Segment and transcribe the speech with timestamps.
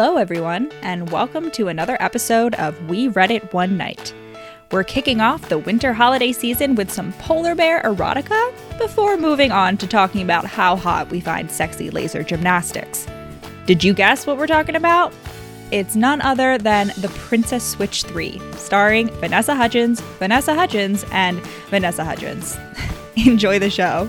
[0.00, 4.14] Hello, everyone, and welcome to another episode of We Read It One Night.
[4.70, 9.76] We're kicking off the winter holiday season with some polar bear erotica before moving on
[9.78, 13.08] to talking about how hot we find sexy laser gymnastics.
[13.66, 15.12] Did you guess what we're talking about?
[15.72, 22.04] It's none other than The Princess Switch 3, starring Vanessa Hudgens, Vanessa Hudgens, and Vanessa
[22.04, 22.56] Hudgens.
[23.16, 24.08] Enjoy the show.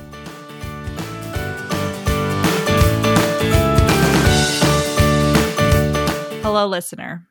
[6.52, 7.28] Hello, listener.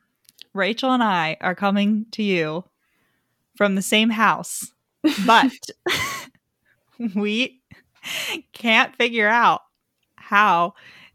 [0.54, 2.62] Rachel and I are coming to you
[3.56, 4.70] from the same house,
[5.26, 5.50] but
[7.16, 7.60] we
[8.52, 9.62] can't figure out
[10.14, 10.74] how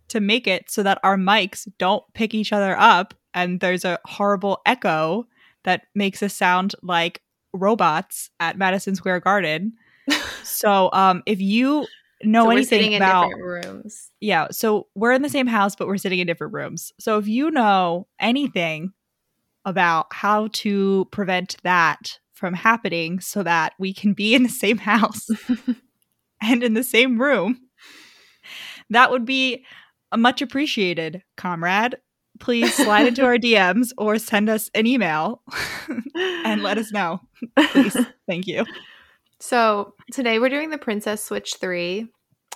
[0.10, 4.00] to make it so that our mics don't pick each other up and there's a
[4.04, 5.26] horrible echo
[5.64, 7.22] that makes us sound like
[7.54, 9.76] robots at Madison Square Garden.
[10.44, 11.88] so, um, if you
[12.26, 14.12] know so anything sitting about in different rooms.
[14.20, 16.92] yeah, so we're in the same house, but we're sitting in different rooms.
[17.00, 18.94] So if you know anything
[19.66, 24.78] about how to prevent that from happening so that we can be in the same
[24.78, 25.30] house
[26.42, 27.60] and in the same room,
[28.90, 29.66] that would be
[30.12, 31.96] a much appreciated, comrade.
[32.40, 35.42] Please slide into our DMs or send us an email
[36.16, 37.22] and let us know.
[37.72, 37.98] Please.
[38.28, 38.66] Thank you.
[39.44, 42.08] So today we're doing the Princess Switch 3.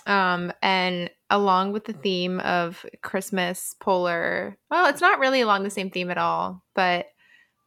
[0.06, 5.70] Um, and along with the theme of Christmas polar, well, it's not really along the
[5.70, 7.08] same theme at all, but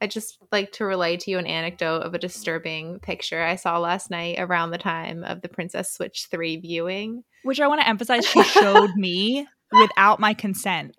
[0.02, 3.78] I just like to relay to you an anecdote of a disturbing picture I saw
[3.78, 7.24] last night around the time of the Princess Switch 3 viewing.
[7.44, 10.96] Which I want to emphasize, she showed me without my consent.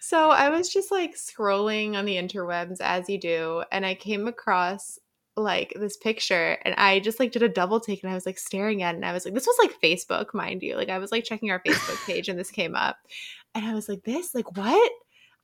[0.00, 4.26] So I was just like scrolling on the interwebs as you do, and I came
[4.26, 4.98] across
[5.36, 8.38] like this picture and I just like did a double take and I was like
[8.38, 10.76] staring at it and I was like, this was like Facebook, mind you.
[10.76, 12.96] Like I was like checking our Facebook page and this came up.
[13.54, 14.92] And I was like, this, like what?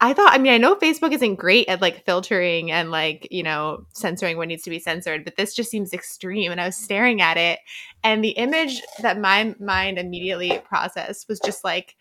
[0.00, 3.42] I thought, I mean, I know Facebook isn't great at like filtering and like, you
[3.42, 6.52] know, censoring what needs to be censored, but this just seems extreme.
[6.52, 7.58] And I was staring at it.
[8.04, 11.96] And the image that my mind immediately processed was just like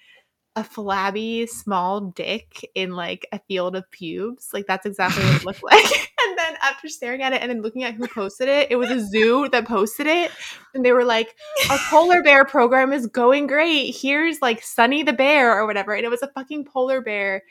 [0.57, 4.49] a flabby small dick in like a field of pubes.
[4.53, 5.85] Like that's exactly what it looked like.
[6.27, 8.89] and then after staring at it and then looking at who posted it, it was
[8.89, 10.31] a zoo that posted it.
[10.73, 11.35] And they were like,
[11.69, 13.95] our polar bear program is going great.
[13.95, 15.93] Here's like Sunny the bear or whatever.
[15.93, 17.43] And it was a fucking polar bear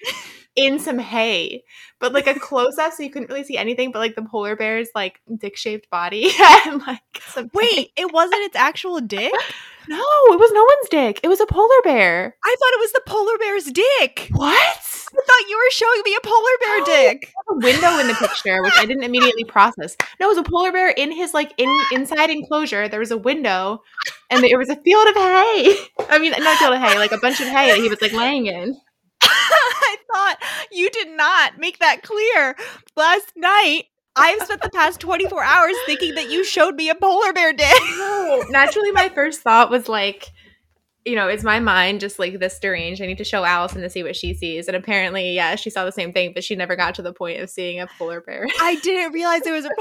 [0.57, 1.63] in some hay,
[2.01, 4.57] but like a close up, so you couldn't really see anything but like the polar
[4.57, 6.31] bear's like dick shaped body
[6.67, 9.33] and like some Wait, it wasn't its actual dick?
[9.89, 11.21] no, it was no one's dick.
[11.23, 12.37] It was a polar bear.
[12.45, 14.29] I thought it was the polar bear's dick.
[14.33, 14.97] What?
[15.19, 17.33] I thought you were showing me a polar bear dick.
[17.49, 19.97] a window in the picture, which I didn't immediately process.
[20.19, 22.89] No, it was a polar bear in his like in inside enclosure.
[22.89, 23.83] There was a window,
[24.31, 25.77] and there was a field of hay.
[26.11, 28.01] I mean, not a field of hay, like a bunch of hay that he was
[28.03, 28.77] like laying in.
[29.23, 30.39] I thought
[30.73, 32.57] you did not make that clear
[32.97, 33.85] last night.
[34.19, 37.83] I've spent the past 24 hours thinking that you showed me a polar bear dick.
[37.99, 40.33] No, naturally, my first thought was like,
[41.07, 43.01] you know, is my mind just like this deranged?
[43.01, 44.67] I need to show Allison to see what she sees.
[44.67, 47.41] And apparently, yeah, she saw the same thing, but she never got to the point
[47.41, 48.47] of seeing a polar bear.
[48.61, 49.71] I didn't realize it was a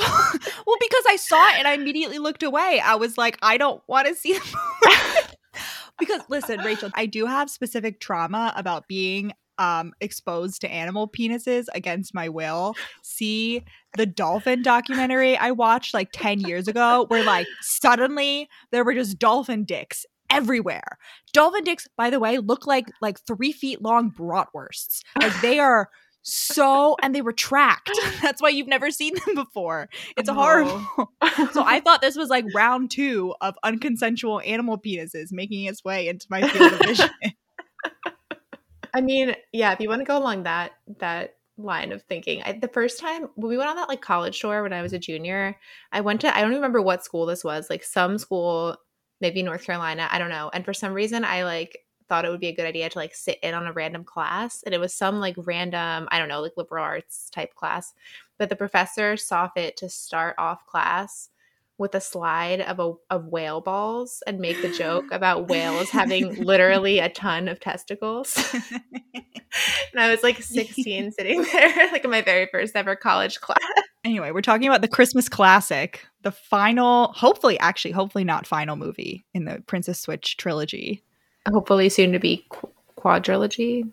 [0.67, 2.79] well because I saw it and I immediately looked away.
[2.83, 4.39] I was like, I don't want to see the
[4.83, 5.61] polar bear.
[5.99, 11.65] Because listen, Rachel, I do have specific trauma about being um exposed to animal penises
[11.73, 12.75] against my will.
[13.03, 13.63] See
[13.95, 19.17] the dolphin documentary I watched like 10 years ago where like suddenly there were just
[19.17, 20.97] dolphin dicks everywhere.
[21.33, 25.01] Dolphin dicks, by the way, look like like three feet long bratwursts.
[25.19, 25.89] Like they are
[26.27, 27.91] so and they were tracked.
[28.21, 29.89] That's why you've never seen them before.
[30.17, 30.33] It's Oh.
[30.33, 30.81] horrible.
[31.53, 36.07] so I thought this was like round two of unconsensual animal penises making its way
[36.07, 37.09] into my field of vision.
[38.93, 42.53] I mean, yeah, if you want to go along that that line of thinking, I,
[42.53, 44.99] the first time when we went on that like college tour when I was a
[44.99, 45.55] junior,
[45.91, 48.77] I went to I don't even remember what school this was, like some school,
[49.21, 50.49] maybe North Carolina, I don't know.
[50.53, 53.15] And for some reason, I like thought it would be a good idea to like
[53.15, 56.41] sit in on a random class, and it was some like random, I don't know,
[56.41, 57.93] like liberal arts type class.
[58.37, 61.29] But the professor saw fit to start off class
[61.77, 66.35] with a slide of a of whale balls and make the joke about whales having
[66.43, 68.37] literally a ton of testicles.
[68.73, 73.59] and I was like 16 sitting there, like in my very first ever college class.
[74.03, 79.25] anyway, we're talking about the Christmas classic, the final, hopefully, actually, hopefully not final movie
[79.33, 81.03] in the Princess Switch trilogy.
[81.51, 83.91] Hopefully soon to be qu- quadrilogy.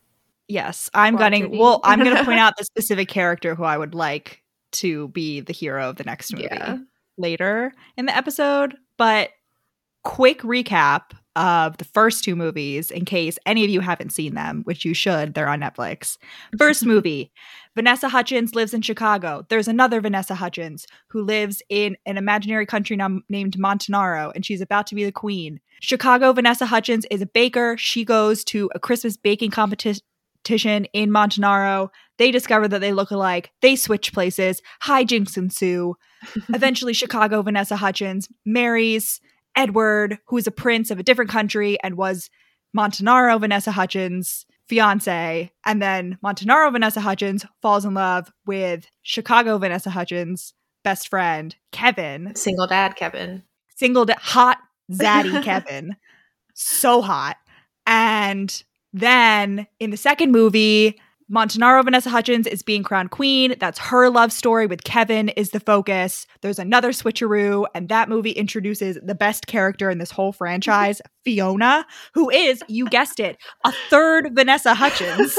[0.48, 1.50] Yes, I'm gunning.
[1.50, 1.58] Quadrilogy.
[1.58, 5.40] Well, I'm going to point out the specific character who I would like to be
[5.40, 6.78] the hero of the next movie Yeah.
[7.18, 8.76] later in the episode.
[8.96, 9.30] But
[10.02, 14.62] quick recap of the first two movies in case any of you haven't seen them,
[14.64, 15.34] which you should.
[15.34, 16.18] They're on Netflix.
[16.58, 17.32] First movie
[17.74, 19.46] Vanessa Hudgens lives in Chicago.
[19.48, 24.60] There's another Vanessa Hudgens who lives in an imaginary country nom- named Montanaro, and she's
[24.60, 25.60] about to be the queen.
[25.80, 27.76] Chicago Vanessa Hudgens is a baker.
[27.78, 31.88] She goes to a Christmas baking competition in Montanaro.
[32.18, 33.50] They discover that they look alike.
[33.62, 34.60] They switch places.
[34.82, 35.96] Hijinks ensue.
[36.50, 39.20] Eventually, Chicago Vanessa Hudgens marries
[39.56, 42.30] Edward, who is a prince of a different country and was
[42.76, 45.50] Montanaro Vanessa Hudgens' fiance.
[45.64, 50.54] And then Montanaro Vanessa Hudgens falls in love with Chicago Vanessa Hudgens'
[50.84, 52.34] best friend, Kevin.
[52.34, 53.42] Single dad Kevin.
[53.76, 54.58] Single da- hot
[54.90, 55.96] zaddy Kevin.
[56.54, 57.36] So hot.
[57.86, 58.62] And
[58.92, 60.98] then in the second movie,
[61.32, 63.54] Montanaro Vanessa Hudgens is being crowned queen.
[63.58, 66.26] That's her love story with Kevin is the focus.
[66.42, 71.86] There's another switcheroo, and that movie introduces the best character in this whole franchise, Fiona,
[72.12, 75.34] who is, you guessed it, a third Vanessa Hudgens,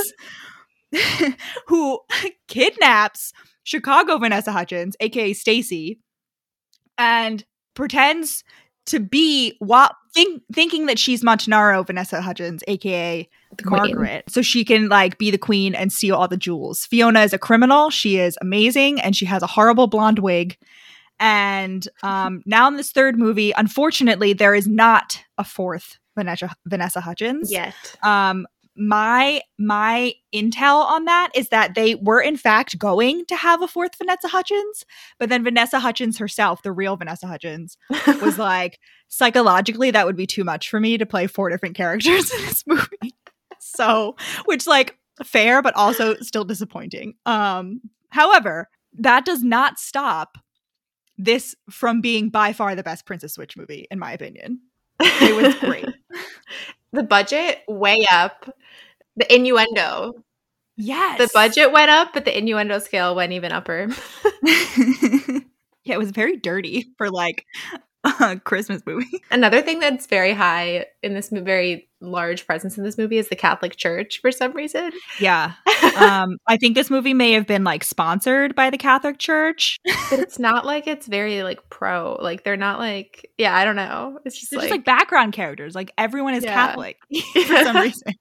[1.67, 1.99] who
[2.47, 3.31] kidnaps
[3.63, 5.99] Chicago Vanessa Hudgens, aka Stacy,
[6.97, 7.45] and
[7.75, 8.43] pretends
[8.87, 13.29] to be what think, thinking that she's Montanaro Vanessa Hudgens, aka.
[13.65, 16.85] Margaret, so she can like be the queen and steal all the jewels.
[16.85, 17.89] Fiona is a criminal.
[17.89, 20.57] She is amazing, and she has a horrible blonde wig.
[21.19, 27.01] And um, now in this third movie, unfortunately, there is not a fourth Vanessa Vanessa
[27.01, 27.51] Hudgens.
[27.51, 27.73] Yet.
[28.01, 28.45] Um,
[28.75, 33.67] my my intel on that is that they were in fact going to have a
[33.67, 34.85] fourth Vanessa Hudgens,
[35.19, 37.77] but then Vanessa Hudgens herself, the real Vanessa Hudgens,
[38.21, 38.79] was like
[39.09, 42.63] psychologically that would be too much for me to play four different characters in this
[42.65, 43.13] movie.
[43.63, 44.15] So,
[44.45, 47.15] which like fair but also still disappointing.
[47.25, 48.69] Um however,
[48.99, 50.37] that does not stop
[51.17, 54.59] this from being by far the best Princess Switch movie in my opinion.
[54.99, 55.85] It was great.
[56.91, 58.49] the budget way up.
[59.15, 60.13] The innuendo.
[60.75, 61.19] Yes.
[61.19, 63.89] The budget went up, but the innuendo scale went even upper.
[64.43, 67.45] yeah, it was very dirty for like
[68.03, 69.21] a Christmas movie.
[69.31, 73.35] Another thing that's very high in this very large presence in this movie is the
[73.35, 74.91] Catholic Church for some reason.
[75.19, 75.53] Yeah.
[75.97, 79.79] Um, I think this movie may have been like sponsored by the Catholic Church.
[80.09, 82.17] but it's not like it's very like pro.
[82.19, 84.17] Like they're not like yeah, I don't know.
[84.25, 85.75] It's just like, just like background characters.
[85.75, 86.53] Like everyone is Yeah.
[86.53, 86.97] Catholic
[87.33, 88.13] for some reason.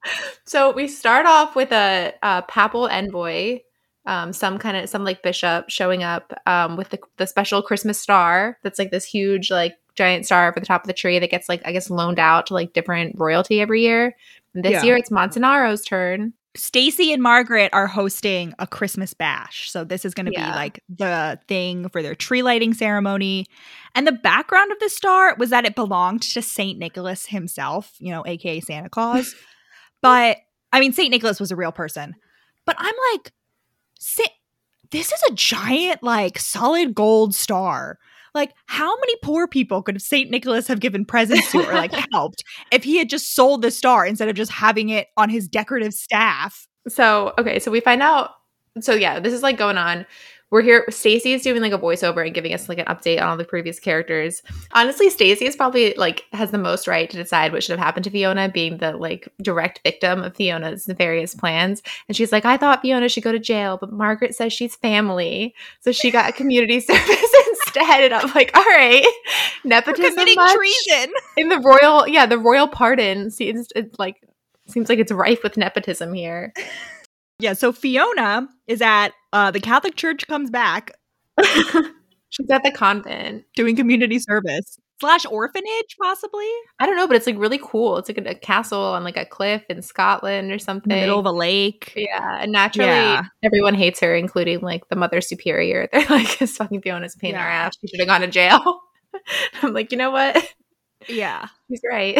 [0.45, 3.59] so we start off with a, a papal envoy,
[4.05, 7.99] um, some kind of some like bishop showing up um, with the, the special Christmas
[7.99, 8.57] star.
[8.63, 11.47] That's like this huge like giant star over the top of the tree that gets
[11.47, 14.15] like I guess loaned out to like different royalty every year.
[14.53, 14.83] And this Yeah.
[14.83, 16.33] year it's Montanaro's turn.
[16.55, 19.71] Stacy and Margaret are hosting a Christmas bash.
[19.71, 20.51] So this is going to Yeah.
[20.51, 23.47] be like the thing for their tree lighting ceremony.
[23.95, 26.77] And the background of the star was that it belonged to St.
[26.77, 29.33] Nicholas himself, you know, aka Santa Claus.
[30.03, 30.37] but
[30.71, 31.09] I mean, St.
[31.09, 32.13] Nicholas was a real person.
[32.65, 33.31] But I'm like,
[34.03, 34.23] Sa-
[34.91, 37.97] this is a giant, like, solid gold star.
[38.35, 40.29] Like, how many poor people could St.
[40.29, 44.05] Nicholas have given presents to or like helped if he had just sold the star
[44.05, 46.67] instead of just having it on his decorative staff?
[46.87, 48.31] So okay, so we find out.
[48.81, 50.05] So yeah, this is like going on.
[50.53, 50.85] We're here.
[50.91, 53.43] Stacy is doing like a voiceover and giving us like an update on all the
[53.43, 54.43] previous characters.
[54.73, 58.03] Honestly, Stacy is probably like has the most right to decide what should have happened
[58.03, 61.81] to Fiona, being the like direct victim of Fiona's nefarious plans.
[62.07, 65.55] And she's like, I thought Fiona should go to jail, but Margaret says she's family,
[65.79, 68.01] so she got a community service instead.
[68.01, 69.03] And I'm like, all right,
[69.63, 70.53] nepotism committing much?
[70.53, 71.13] treason.
[71.35, 72.07] in the royal.
[72.07, 74.17] Yeah, the royal pardon seems it like
[74.67, 76.53] seems like it's rife with nepotism here.
[77.39, 80.91] Yeah, so Fiona is at uh, the Catholic Church comes back
[82.29, 83.43] She's at the convent.
[83.55, 86.47] doing community service slash orphanage, possibly
[86.79, 87.97] I don't know, but it's like really cool.
[87.97, 90.89] It's like a, a castle on like a cliff in Scotland or in something.
[90.89, 91.93] the middle of a lake.
[91.95, 93.23] yeah, and naturally Yeah.
[93.43, 95.87] everyone hates her, including like the mother superior.
[95.93, 97.73] They're like, "This fucking Fiona's pain in our ass.
[97.81, 98.81] She should have gone to jail."
[99.61, 100.43] I'm like, you know what?
[101.07, 102.19] Yeah, She's right.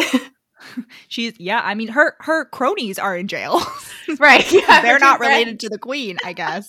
[1.08, 1.60] she's yeah.
[1.64, 3.60] I mean, her her cronies are in jail.
[4.18, 4.44] right.
[4.52, 5.28] Yeah, They're not she's right.
[5.38, 6.68] related to the queen, I guess.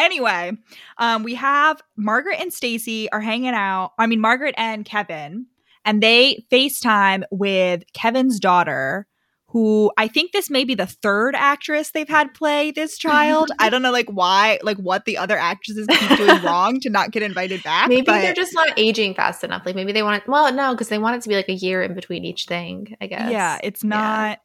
[0.00, 0.52] Anyway,
[0.98, 3.92] um, we have Margaret and Stacy are hanging out.
[3.98, 5.46] I mean, Margaret and Kevin,
[5.84, 9.06] and they FaceTime with Kevin's daughter,
[9.52, 13.50] who I think this may be the third actress they've had play this child.
[13.58, 17.10] I don't know, like why, like what the other actresses keep doing wrong to not
[17.10, 17.88] get invited back.
[17.88, 19.66] Maybe but they're just not aging fast enough.
[19.66, 20.28] Like maybe they want it.
[20.28, 22.96] Well, no, because they want it to be like a year in between each thing.
[23.00, 23.30] I guess.
[23.30, 24.36] yeah, it's Yeah.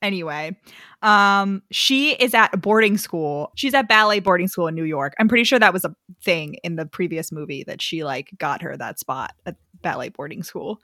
[0.00, 0.56] Anyway,
[1.02, 3.50] um, she is at boarding school.
[3.56, 5.14] She's at ballet boarding school in New York.
[5.18, 8.62] I'm pretty sure that was a thing in the previous movie that she like got
[8.62, 10.78] her that spot at ballet boarding school.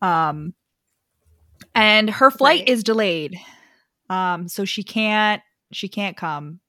[0.00, 0.54] Um,
[1.74, 2.68] and her flight Right.
[2.68, 3.36] is delayed.
[4.10, 5.42] Um, so she can't
[5.72, 6.60] she can't come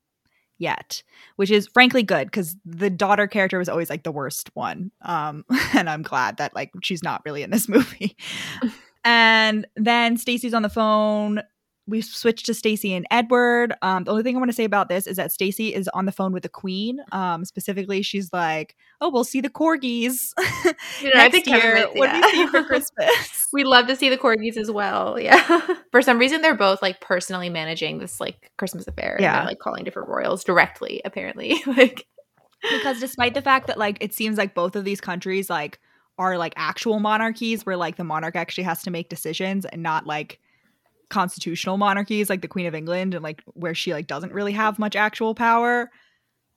[0.58, 1.04] yet,
[1.36, 4.92] which is frankly good because the daughter character was always like the worst one.
[5.02, 8.18] Um, and I'm glad that like she's not really in this movie.
[9.04, 11.42] and then Stacy's on the phone.
[11.88, 13.76] We switched to Stacy and Edward.
[13.82, 16.06] Um, the only thing I want to say about this is that Stacy is on
[16.06, 17.00] the phone with the Queen.
[17.12, 20.34] Um, specifically, she's like, "Oh, we'll see the corgis
[21.02, 21.76] You know, I next think Kevin year.
[21.76, 24.72] might see What do we see for Christmas?" We love to see the corgis as
[24.72, 25.20] well.
[25.20, 25.62] Yeah.
[25.92, 29.18] For some reason, they're both like personally managing this like Christmas affair.
[29.20, 29.38] Yeah.
[29.38, 31.62] they're, like calling different royals directly, apparently.
[31.68, 32.06] like,
[32.62, 35.80] because despite the fact that like it seems like both of these countries like
[36.18, 40.06] are like actual monarchies where like the monarch actually has to make decisions and not
[40.08, 40.40] like
[41.10, 44.80] constitutional monarchies like the queen of england and like where she like doesn't really have
[44.80, 45.90] much actual power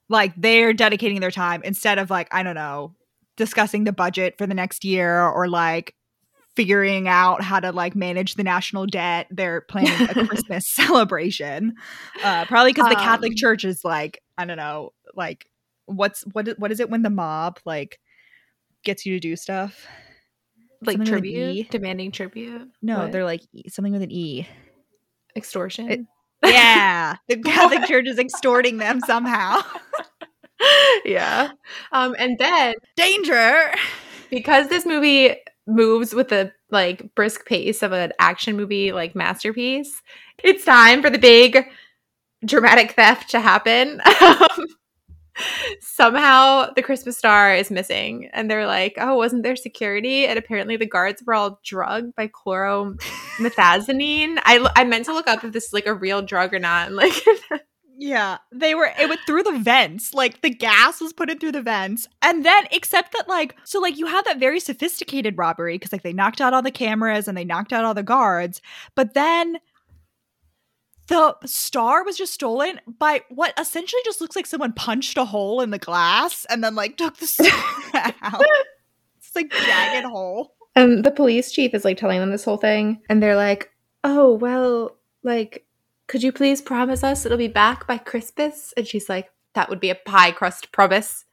[0.09, 2.95] like they're dedicating their time instead of like i don't know
[3.37, 5.95] discussing the budget for the next year or like
[6.55, 11.73] figuring out how to like manage the national debt they're planning a christmas celebration.
[12.23, 15.45] Uh probably because the catholic Um, church is like i don't know like
[15.85, 17.99] what's what what is it when the mob like
[18.83, 19.85] gets you to do stuff
[20.81, 21.63] like Something with an tribute, E?
[21.69, 22.67] demanding tribute.
[22.81, 23.11] no What?
[23.11, 24.47] they're like something with an e
[25.35, 25.89] extortion.
[25.91, 25.99] It-
[26.45, 29.61] yeah the catholic church is extorting them somehow
[31.05, 31.51] yeah.
[31.91, 33.71] Um, and then danger
[34.29, 35.35] because this movie
[35.67, 40.01] moves with the like brisk pace of an action movie like masterpiece,
[40.43, 41.65] it's time for the big
[42.45, 44.01] dramatic theft to happen.
[45.81, 50.77] Somehow the Christmas star is missing, and they're like, "Oh, wasn't there security?" And apparently
[50.77, 54.39] the guards were all drugged by chloromethazanine.
[54.43, 56.87] I I meant to look up if this is like a real drug or not.
[56.87, 57.13] and, Like,
[57.97, 60.13] Yeah, they were it went through the vents.
[60.13, 62.07] Like the gas was put in through the vents.
[62.21, 66.03] And then except that like so like you have that very sophisticated robbery because like
[66.03, 68.61] they knocked out all the cameras and they knocked out all the guards,
[68.95, 69.57] but then
[71.09, 75.59] the star was just stolen by what essentially just looks like someone punched a hole
[75.59, 78.41] in the glass and then like took the star out.
[79.17, 80.55] It's like jagged hole.
[80.75, 83.71] And the police chief is like telling them this whole thing, and they're like,
[84.03, 85.65] "Oh well, like,
[86.07, 89.79] could you please promise us it'll be back by Christmas?" And she's like, "That would
[89.79, 91.25] be a pie crust promise,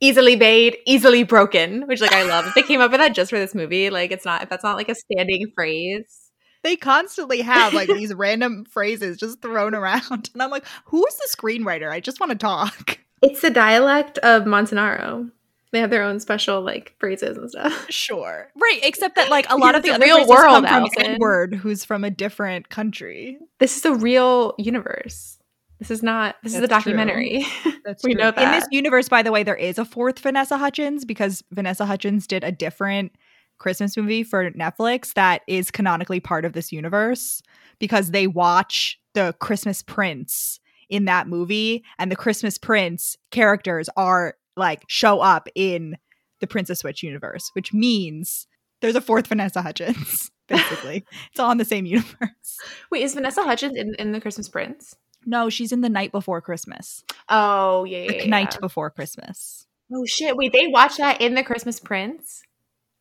[0.00, 2.50] easily made, easily broken." Which like I love.
[2.54, 4.76] They came up with that just for this movie, like it's not if that's not
[4.76, 6.27] like a standing phrase.
[6.62, 10.30] They constantly have like these random phrases just thrown around.
[10.34, 11.90] And I'm like, who's the screenwriter?
[11.90, 12.98] I just want to talk.
[13.22, 15.30] It's the dialect of Montanaro.
[15.70, 17.90] They have their own special like phrases and stuff.
[17.90, 18.48] Sure.
[18.56, 21.04] Right, except that like a lot of the real world, come from.
[21.04, 23.38] Edward, who's from a different country.
[23.58, 25.38] This is a real universe.
[25.78, 26.36] This is not.
[26.42, 26.92] This is a That's true.
[26.92, 27.46] documentary.
[27.84, 28.42] That's We know that.
[28.42, 32.26] In this universe, by the way, there is a fourth Vanessa Hudgens because Vanessa Hudgens
[32.26, 33.12] did a different
[33.58, 37.42] Christmas movie for Netflix that is canonically part of this universe
[37.78, 44.36] because they watch the Christmas Prince in that movie, and the Christmas Prince characters are
[44.56, 45.96] like show up in
[46.40, 48.46] the Princess Switch universe, which means
[48.80, 50.30] there's a fourth Vanessa Hudgens.
[50.48, 52.58] Basically, it's all in the same universe.
[52.90, 54.96] Wait, is Vanessa Hudgens in, in the Christmas Prince?
[55.26, 57.04] No, she's in the night before Christmas.
[57.28, 58.60] Oh yeah, The yeah, night yeah.
[58.60, 59.66] before Christmas.
[59.92, 60.36] Oh shit!
[60.36, 62.44] Wait, they watch that in the Christmas Prince.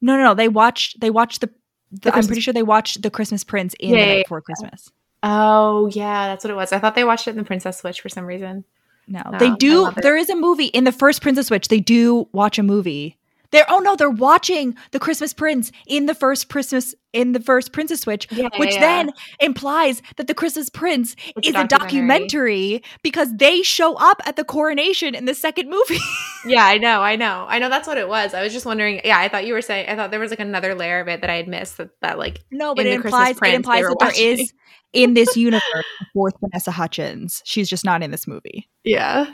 [0.01, 0.33] No, no, no.
[0.33, 0.99] They watched.
[0.99, 1.49] They watched the.
[1.91, 4.23] the I'm pretty sure they watched the Christmas Prince in Yeah, the yeah, night yeah.
[4.23, 4.91] before Christmas.
[5.23, 6.71] Oh yeah, that's what it was.
[6.71, 8.63] I thought they watched it in the Princess Switch for some reason.
[9.07, 9.89] No, Oh, they do.
[10.01, 11.69] There is a movie in the first Princess Switch.
[11.69, 13.16] They do watch a movie.
[13.51, 17.71] They're oh no, they're watching the Christmas Prince in the first Christmas in the first
[17.71, 18.79] Princess Switch, Yeah, which yeah.
[18.79, 24.35] then implies that the Christmas Prince It's is a documentary because they show up at
[24.35, 25.99] the coronation in the second movie.
[26.45, 27.67] Yeah, I know, I know, I know.
[27.67, 28.33] That's what it was.
[28.33, 29.01] I was just wondering.
[29.03, 29.89] Yeah, I thought you were saying.
[29.89, 31.75] I thought there was like another layer of it that I had missed.
[31.77, 34.07] That that like no, but In it the Christmas implies Prince, it implies that there
[34.07, 34.39] watching.
[34.39, 34.53] is
[34.93, 37.41] in this universe a fourth Vanessa Hudgens.
[37.43, 38.69] She's just not in this movie.
[38.85, 39.33] yeah.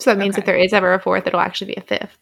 [0.00, 0.42] So that means Okay.
[0.42, 2.18] if there is ever a fourth, it'll actually be a fifth.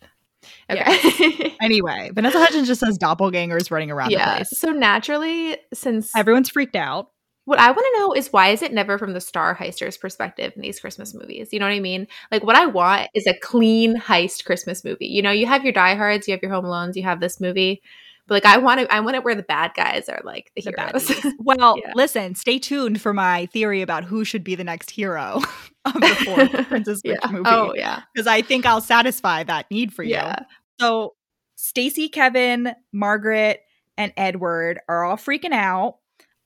[0.70, 1.52] Okay.
[1.62, 4.36] Anyway, Vanessa Hudgens just has doppelgangers running around the yeah.
[4.36, 4.50] place.
[4.50, 7.10] So naturally, since Everyone's freaked out.
[7.44, 10.52] what I want to know is why is it never from the star heister's perspective
[10.54, 11.48] in these Christmas movies?
[11.52, 12.06] You know what I mean?
[12.30, 15.06] Like what I want is a clean heist Christmas movie.
[15.06, 17.82] You know, you have your diehards, you have your Home Alones, you have this movie,
[18.26, 20.62] but like I want to, I want it where the bad guys are like the,
[20.62, 21.10] heroes.
[21.38, 21.92] Well, Yeah.
[21.94, 25.40] listen, stay tuned for my theory about who should be the next hero
[25.84, 27.30] of the fourth Princess Switch yeah.
[27.30, 27.44] movie.
[27.48, 30.10] Oh yeah, Because I think I'll satisfy that need for you.
[30.12, 30.40] yeah.
[30.80, 31.14] So
[31.56, 33.60] Stacy, Kevin, Margaret,
[33.96, 35.96] and Edward are all freaking out.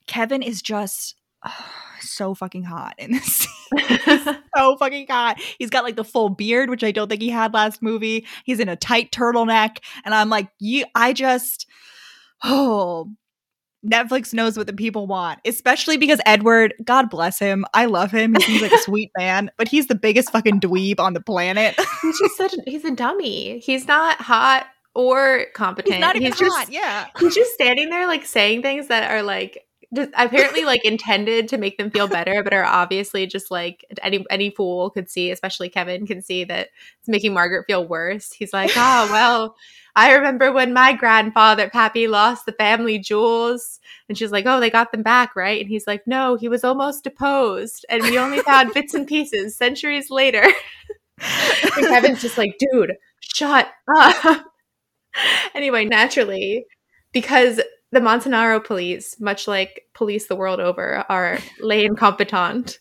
[0.07, 1.15] Kevin is just
[2.01, 3.97] so fucking hot in this scene.
[4.55, 5.39] so fucking hot.
[5.59, 8.25] He's got like the full beard, which I don't think he had last movie.
[8.43, 10.85] He's in a tight turtleneck, and I'm like, you.
[10.95, 11.67] I just,
[12.43, 13.09] oh,
[13.85, 18.35] Netflix knows what the people want, especially because Edward, God bless him, I love him.
[18.35, 21.75] He seems like a sweet man, but he's the biggest fucking dweeb on the planet.
[22.01, 23.59] he's just such he's a dummy.
[23.59, 25.95] He's not hot or competent.
[25.95, 26.67] He's not even he's hot.
[26.67, 27.07] just yeah.
[27.19, 31.57] he's just standing there like saying things that are like just apparently like intended to
[31.57, 35.69] make them feel better, but are obviously just like any any fool could see, especially
[35.69, 36.69] Kevin can see that
[36.99, 38.31] it's making Margaret feel worse.
[38.31, 39.55] He's like, oh well,
[39.95, 44.69] I remember when my grandfather Pappy lost the family jewels, and she's like, oh, they
[44.69, 45.59] got them back, right?
[45.59, 49.57] And he's like, no, he was almost deposed, and we only found bits and pieces
[49.57, 50.43] centuries later.
[51.77, 54.45] and Kevin's just like, dude, shut up.
[55.53, 56.65] anyway, naturally,
[57.11, 57.59] because
[57.91, 62.79] the Montanaro police, much like police the world over, are lay incompetent.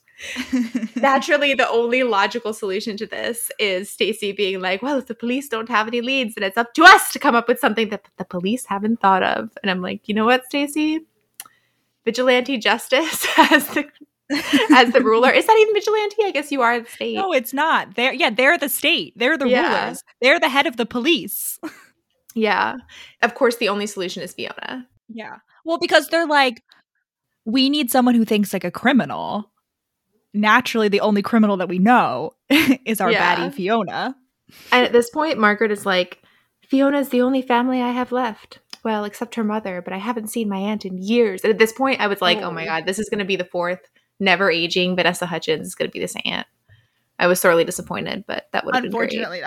[0.96, 5.48] Naturally, the only logical solution to this is Stacy being like, "Well, if the police
[5.48, 8.04] don't have any leads, then it's up to us to come up with something that
[8.18, 11.00] the police haven't thought of." And I'm like, "You know what, Stacy?
[12.04, 13.84] Vigilante justice as the
[14.74, 15.30] as the ruler.
[15.30, 16.16] Is that even vigilante?
[16.24, 17.14] I guess you are the state.
[17.16, 17.94] No, it's not.
[17.94, 19.14] They're yeah, they're the state.
[19.16, 19.84] They're the Yeah.
[19.84, 20.04] rulers.
[20.20, 21.58] They're the head of the police.
[22.34, 22.76] Yeah.
[23.22, 24.86] Of course, the only solution is Fiona.
[25.12, 25.36] Yeah.
[25.64, 26.62] Well, because they're like,
[27.44, 29.50] we need someone who thinks like a criminal.
[30.32, 33.36] Naturally, the only criminal that we know is our Yeah.
[33.36, 34.14] baddie Fiona.
[34.72, 36.22] And at this point, Margaret is like,
[36.68, 38.60] Fiona's the only family I have left.
[38.84, 41.42] Well, except her mother, but I haven't seen my aunt in years.
[41.42, 42.66] And at this point, I was like, oh, my Oh.
[42.66, 43.80] God, this is going to be the fourth
[44.20, 46.46] never aging Vanessa Hudgens is going to be this aunt.
[47.18, 49.12] I was sorely disappointed, but that would have been great.
[49.12, 49.42] Unfortunately.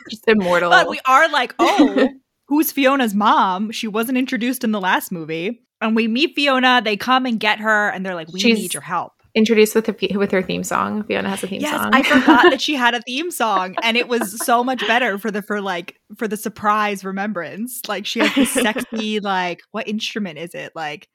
[0.10, 0.70] Just immortal.
[0.70, 2.08] but we are like, oh,
[2.50, 3.70] who's Fiona's mom?
[3.70, 5.62] She wasn't introduced in the last movie.
[5.80, 6.82] And we meet Fiona.
[6.84, 9.12] They come and get her, and they're like, we She's- need your help.
[9.32, 11.04] Introduced with her, with her theme song.
[11.04, 11.90] Fiona has a theme Yes, song.
[11.94, 15.30] I forgot that she had a theme song, and it was so much better for
[15.30, 17.80] the for like for the surprise remembrance.
[17.88, 21.08] Like she has this sexy like what instrument is it like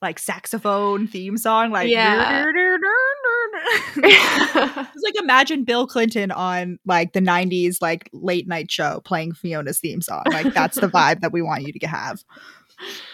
[0.00, 2.44] like saxophone theme song like Yeah.
[4.94, 9.80] It's like imagine Bill Clinton on like the 90s like late night show playing Fiona's
[9.80, 10.22] theme song.
[10.30, 12.22] Like that's the vibe that we want you to have.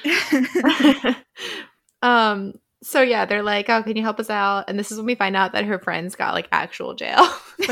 [2.02, 5.06] um so yeah they're like oh can you help us out and this is when
[5.06, 7.26] we find out that her friends got like actual jail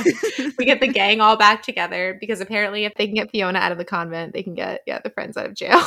[0.58, 3.72] we get the gang all back together because apparently if they can get fiona out
[3.72, 5.80] of the convent they can get yeah the friends out of jail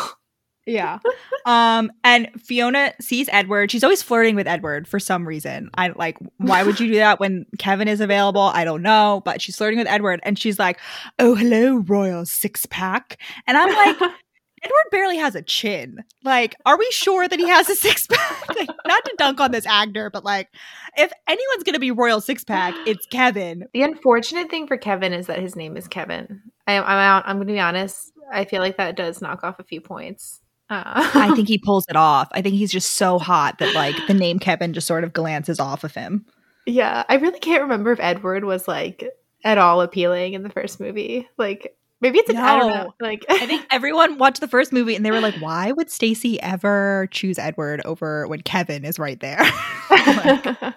[0.69, 0.99] yeah.
[1.45, 3.71] Um and Fiona sees Edward.
[3.71, 5.69] She's always flirting with Edward for some reason.
[5.75, 8.41] I like why would you do that when Kevin is available?
[8.41, 10.79] I don't know, but she's flirting with Edward and she's like,
[11.17, 14.11] "Oh, hello, royal six pack." And I'm like,
[14.63, 16.03] Edward barely has a chin.
[16.23, 18.49] Like, are we sure that he has a six pack?
[18.57, 20.49] like, not to dunk on this actor, but like,
[20.97, 23.65] if anyone's gonna be royal six pack, it's Kevin.
[23.73, 27.37] the unfortunate thing for kevin is that his name is kevin I, i'm out i'm
[27.37, 31.33] gonna be honest i feel like that does knock off a few points uh, I
[31.35, 32.27] think he pulls it off.
[32.31, 35.59] I think he's just so hot that like the name Kevin just sort of glances
[35.59, 36.25] off of him.
[36.67, 39.03] yeah i really can't remember if edward was like
[39.43, 43.07] at all appealing in the first movie like maybe it's a, i don't know No.
[43.07, 46.39] like I think everyone watched the first movie and they were like, "Why would Stacy
[46.41, 49.39] ever choose Edward over when Kevin is right there?"
[49.89, 50.75] Like,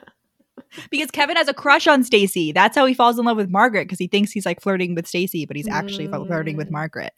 [0.90, 2.52] because Kevin has a crush on Stacy.
[2.52, 5.06] That's how he falls in love with Margaret because he thinks he's like flirting with
[5.06, 6.72] Stacy, but he's actually f- flirting with Mm.
[6.72, 7.12] Margaret.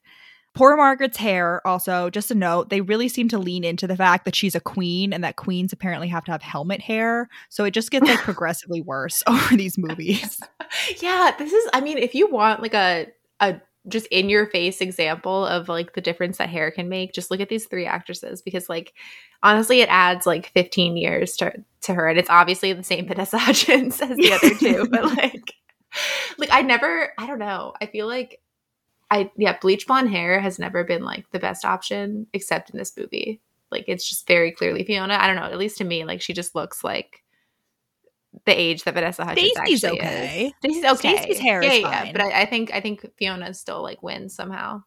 [0.54, 4.24] Poor Margaret's hair, also, just a note, they really seem to lean into the fact
[4.24, 7.28] that she's a queen and that queens apparently have to have helmet hair.
[7.48, 10.40] So it just gets like progressively worse over these movies.
[11.00, 13.06] yeah this is i mean if you want like a
[13.40, 17.30] a just in your face example of like the difference that hair can make just
[17.30, 18.94] look at these three actresses because like
[19.42, 23.38] honestly it adds like 15 years to, to her and it's obviously the same vanessa
[23.38, 25.52] hudgens as the other two but like
[26.38, 28.40] like i never i don't know i feel like
[29.14, 32.96] i yeah bleach blonde hair has never been like the best option except in this
[32.96, 36.20] movie like it's just very clearly fiona i don't know at least to me like
[36.20, 37.24] she just looks like
[38.46, 40.46] the age that Vanessa Hudgens Stacy's actually okay.
[40.46, 40.52] is.
[40.58, 41.16] Stacy's okay.
[41.16, 42.12] Stacy's hair yeah, is yeah, fine.
[42.12, 44.82] but I, I think I think Fiona still like wins somehow.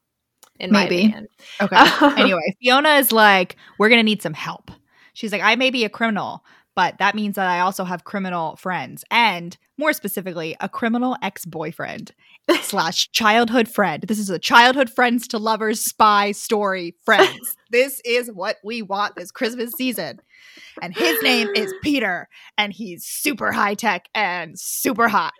[0.60, 1.00] In my Maybe.
[1.00, 1.28] opinion.
[1.62, 1.78] Okay.
[2.22, 4.72] anyway, Fiona is like, we're going to need some help.
[5.13, 6.44] She's like, I may be a criminal,
[6.78, 9.04] but that means that I also have criminal friends.
[9.10, 12.12] And more specifically, a criminal ex boyfriend
[12.62, 14.04] slash childhood friend.
[14.04, 17.57] This is a childhood friends to lovers spy story friends.
[17.71, 20.19] This is what we want this Christmas season.
[20.82, 25.34] And his name is Peter, and he's super high tech and super hot.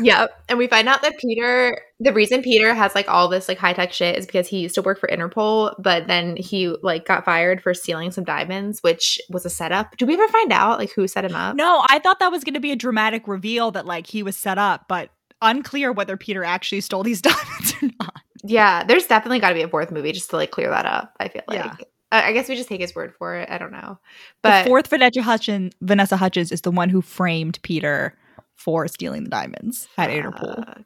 [0.00, 0.30] Yep.
[0.48, 3.72] And we find out that Peter, the reason Peter has like all this like high
[3.72, 7.24] tech shit is because he used to work for Interpol, but then he like got
[7.24, 9.96] fired for stealing some diamonds, which was a setup.
[9.96, 11.56] Did we ever find out like who set him up?
[11.56, 14.36] No, I thought that was going to be a dramatic reveal that like he was
[14.36, 15.10] set up, but
[15.42, 18.20] unclear whether Peter actually stole these diamonds or not.
[18.46, 21.14] Yeah, there's definitely got to be a fourth movie just to like clear that up.
[21.20, 21.58] I feel like.
[21.58, 21.74] Yeah.
[22.12, 23.50] I guess we just take his word for it.
[23.50, 23.98] I don't know.
[24.42, 28.16] But the fourth Vanessa Hudgens, Vanessa Hudgens is the one who framed Peter
[28.54, 30.68] for stealing the diamonds at Interpol.
[30.68, 30.82] uh,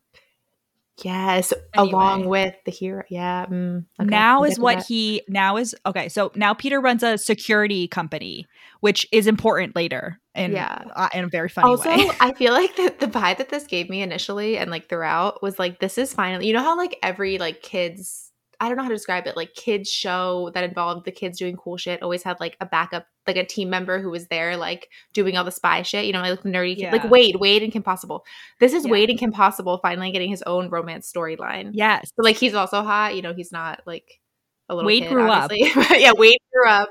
[1.04, 1.92] yes, Anyway.
[1.92, 3.02] along with the hero.
[3.10, 3.46] Yeah.
[3.46, 4.86] mm, okay, now is what that.
[4.86, 6.08] he now is okay.
[6.08, 8.46] So now Peter runs a security company,
[8.80, 10.82] which is important later in Yeah.
[10.94, 11.70] uh, in a very funny way.
[11.70, 12.10] also, way.
[12.20, 15.58] I feel like the, the vibe that this gave me initially and like throughout was
[15.58, 18.90] like, this is finally, you know how like every like kids, I don't know how
[18.90, 22.38] to describe it, like kids show that involved the kids doing cool shit always had
[22.40, 25.82] like a backup, like a team member who was there, like doing all the spy
[25.82, 26.92] shit, you know, like the nerdy, kid, Yeah.
[26.92, 28.24] like Wade, Wade and Kim Possible.
[28.60, 28.92] This is Yeah.
[28.92, 31.70] Wade and Kim Possible finally getting his own romance storyline.
[31.72, 34.20] yes, So like he's also hot, you know, he's not like
[34.68, 35.44] a little Wade kid, grew up.
[35.50, 35.84] obviously.
[36.00, 36.88] yeah, Wade grew up.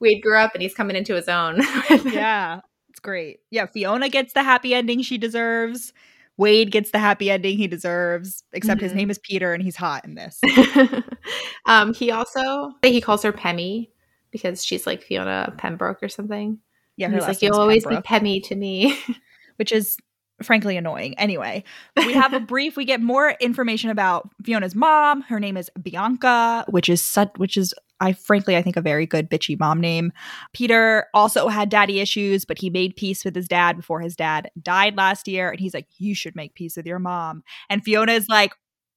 [0.00, 1.60] Wade grew up and he's coming into his own.
[2.04, 3.40] yeah, it's great.
[3.50, 5.92] Yeah, Fiona gets the happy ending she deserves.
[6.36, 8.44] Wade gets the happy ending he deserves.
[8.52, 8.96] Except his Mhm.
[8.96, 10.40] name is Peter and he's hot in this.
[11.66, 13.90] um, he also he calls her Pemmy
[14.30, 16.58] because she's like Fiona Pembroke or something.
[16.96, 18.98] Yeah, he's like, "You'll always Pembroke, be Pemmy to me."
[19.56, 19.96] which is
[20.42, 21.18] frankly annoying.
[21.18, 21.64] Anyway,
[21.96, 22.76] we have a brief.
[22.76, 25.22] We get more information about Fiona's mom.
[25.22, 29.06] Her name is Bianca, which is such, which is I frankly I think a very
[29.06, 30.12] good bitchy mom name.
[30.52, 34.50] Peter also had daddy issues, but he made peace with his dad before his dad
[34.62, 38.12] died last year, and he's like, "You should make peace with your mom." And Fiona
[38.12, 38.52] is like,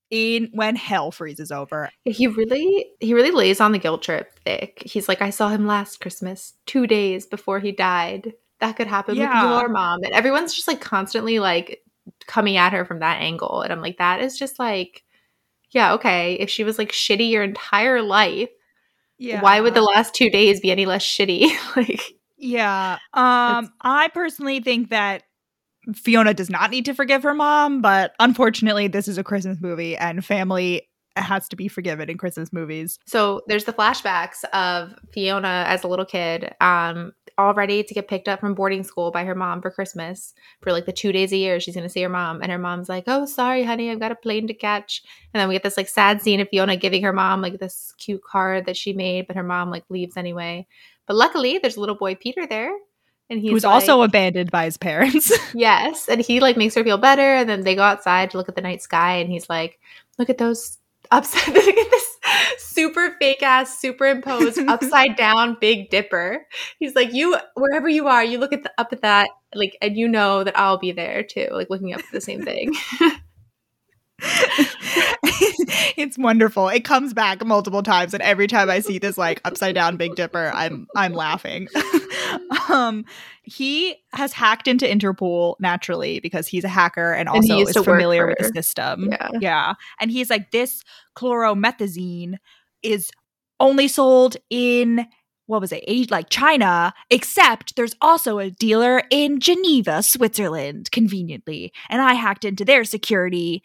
[0.10, 4.84] "In when hell freezes over." he really he really lays on the guilt trip thick.
[4.86, 8.34] He's like, "I saw him last Christmas, two days before he died.
[8.60, 9.44] That could happen Yeah.
[9.54, 11.82] with your mom." And everyone's just like constantly like
[12.28, 15.04] coming at her from that angle, and I'm like, that is just like.
[15.74, 16.34] Yeah, okay.
[16.34, 18.50] If she was like shitty your entire life,
[19.22, 21.48] Yeah, why would the last two days be any less shitty?
[21.76, 22.02] like,
[22.38, 22.98] Yeah.
[23.14, 25.24] Um I personally think that
[25.94, 29.96] Fiona does not need to forgive her mom, but unfortunately this is a Christmas movie
[29.96, 33.00] and family has to be forgiven in Christmas movies.
[33.06, 38.08] So there's the flashbacks of Fiona as a little kid, um, all ready to get
[38.08, 41.32] picked up from boarding school by her mom for Christmas for like the two days
[41.32, 44.00] a year she's gonna see her mom, and her mom's like, "Oh, sorry, honey, I've
[44.00, 45.02] got a plane to catch."
[45.34, 47.94] And then we get this like sad scene of Fiona giving her mom like this
[47.98, 50.68] cute card that she made, but her mom like leaves anyway.
[51.08, 52.72] But luckily, there's a little boy Peter there,
[53.30, 55.32] and he's who's like- also abandoned by his parents.
[55.54, 58.50] Yes, and he like makes her feel better, and then they go outside to look
[58.50, 59.80] at the night sky, and he's like,
[60.18, 60.78] "Look at those
[61.12, 62.18] upside, look at this
[62.58, 66.46] super fake ass, superimposed upside down Big Dipper."
[66.80, 69.98] He's like, "You wherever you are, you look at the up at that, like, and
[69.98, 72.74] you know that I'll be there too, like looking up at the same thing."
[75.98, 76.70] it's wonderful.
[76.70, 80.16] It comes back multiple times and every time I see this like upside down Big
[80.16, 81.68] Dipper, I'm I'm laughing.
[82.70, 83.06] um
[83.44, 87.84] he has hacked into Interpol naturally because he's a hacker and And also used is
[87.84, 89.10] familiar with the system.
[89.12, 89.30] Yeah.
[89.40, 89.74] Yeah.
[90.00, 90.84] And he's like this
[91.16, 92.36] chloromethazine
[92.84, 93.10] is
[93.60, 95.06] only sold in
[95.52, 101.74] what was it, like China, except there's also a dealer in Geneva, Switzerland, conveniently.
[101.90, 103.62] And I hacked into their security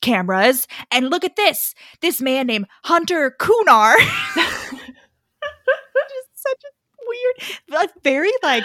[0.00, 0.66] cameras.
[0.90, 3.96] And look at this this man named Hunter Kunar.
[4.36, 6.72] Just such a
[7.06, 8.64] weird, like, very like,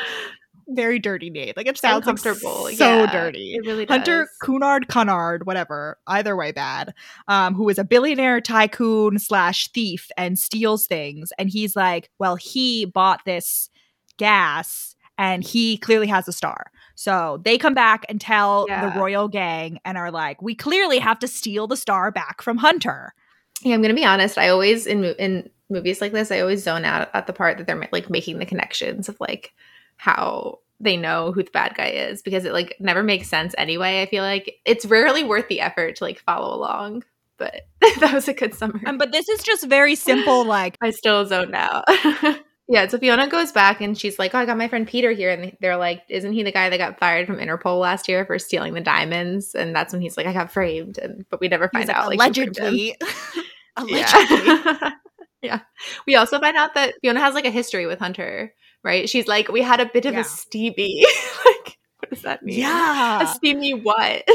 [0.69, 1.53] very dirty name.
[1.55, 3.53] Like it sounds like Uncomfortable, so yeah, dirty.
[3.55, 3.95] It really does.
[3.97, 6.93] Hunter Cunard Cunard, whatever, either way bad,
[7.27, 11.32] um, who is a billionaire tycoon slash thief and steals things.
[11.38, 13.69] And he's like, well, he bought this
[14.17, 16.71] gas and he clearly has a star.
[16.95, 18.89] So they come back and tell Yeah.
[18.89, 22.58] the royal gang and are like, we clearly have to steal the star back from
[22.58, 23.13] Hunter.
[23.62, 24.38] Yeah, I'm gonna be honest.
[24.38, 27.67] I always in in movies like this, I always zone out at the part that
[27.67, 29.53] they're like making the connections of like
[29.97, 34.01] how they know who the bad guy is because it like never makes sense anyway.
[34.01, 37.03] I feel like it's rarely worth the effort to like follow along.
[37.38, 37.67] But
[37.99, 38.82] that was a good summary.
[38.86, 41.84] Um, but this is just very simple, like, I still zoned out.
[42.69, 45.32] yeah, so Fiona goes back and she's like, "Oh, I got my friend Peter here,"
[45.32, 48.38] and they're like, "Isn't he the guy that got fired from Interpol last year for
[48.38, 51.67] stealing the diamonds?" And that's when he's like, "I got framed," and but we never
[51.69, 52.08] find like, out.
[52.08, 52.95] Like, allegedly.
[53.77, 54.38] allegedly.
[54.45, 54.91] Yeah.
[55.41, 55.60] yeah.
[56.05, 58.53] We also find out that Fiona has like a history with Hunter,
[58.84, 59.10] right?
[59.10, 60.21] She's like, we had a bit of Yeah.
[60.21, 61.05] a steamy.
[61.45, 62.60] like, what does that mean?
[62.60, 63.23] Yeah.
[63.23, 64.27] A steamy what?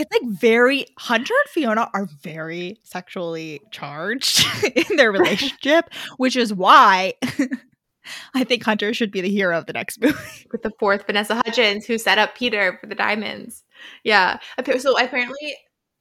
[0.00, 6.54] It's like very Hunter and Fiona are very sexually charged in their relationship, which is
[6.54, 7.12] why
[8.34, 10.16] I think Hunter should be the hero of the next movie.
[10.52, 13.62] with the fourth Vanessa Hudgens who set up Peter for the diamonds.
[14.02, 14.38] Yeah.
[14.78, 15.58] So apparently,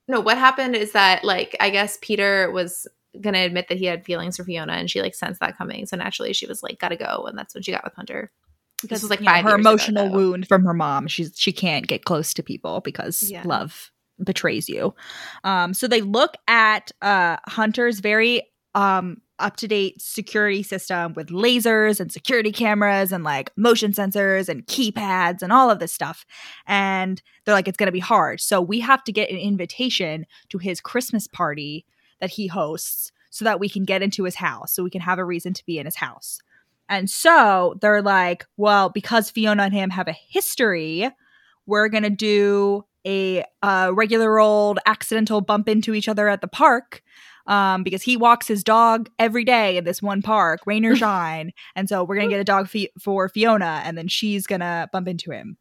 [0.08, 2.88] no, what happened is that like I guess Peter was
[3.20, 5.86] gonna admit that he had feelings for Fiona and she like sensed that coming.
[5.86, 7.26] So naturally she was like, gotta go.
[7.28, 8.32] And that's when she got with Hunter.
[8.84, 10.16] This was like you know, her ago, emotional though.
[10.16, 11.08] wound from her mom.
[11.08, 13.44] She's she can't get close to people because Yeah.
[13.46, 13.92] love
[14.24, 14.94] betrays you.
[15.44, 18.44] Um, so they look at uh Hunter's very
[18.76, 24.50] um up to date security system with lasers and security cameras and like motion sensors
[24.50, 26.26] and keypads and all of this stuff.
[26.68, 28.42] And they're like, it's going to be hard.
[28.42, 31.86] So we have to get an invitation to his Christmas party
[32.20, 35.20] that he hosts so that we can get into his house, so we can have
[35.20, 36.42] a reason to be in his house.
[36.90, 41.10] And so they're like, well, because Fiona and him have a history,
[41.66, 46.48] we're going to do a uh, regular old accidental bump into each other at the
[46.48, 47.02] park
[47.48, 51.52] um, because he walks his dog every day in this one park, rain or shine.
[51.76, 54.62] and so we're going to get a dog fi- for Fiona, and then she's going
[54.62, 55.58] to bump into him.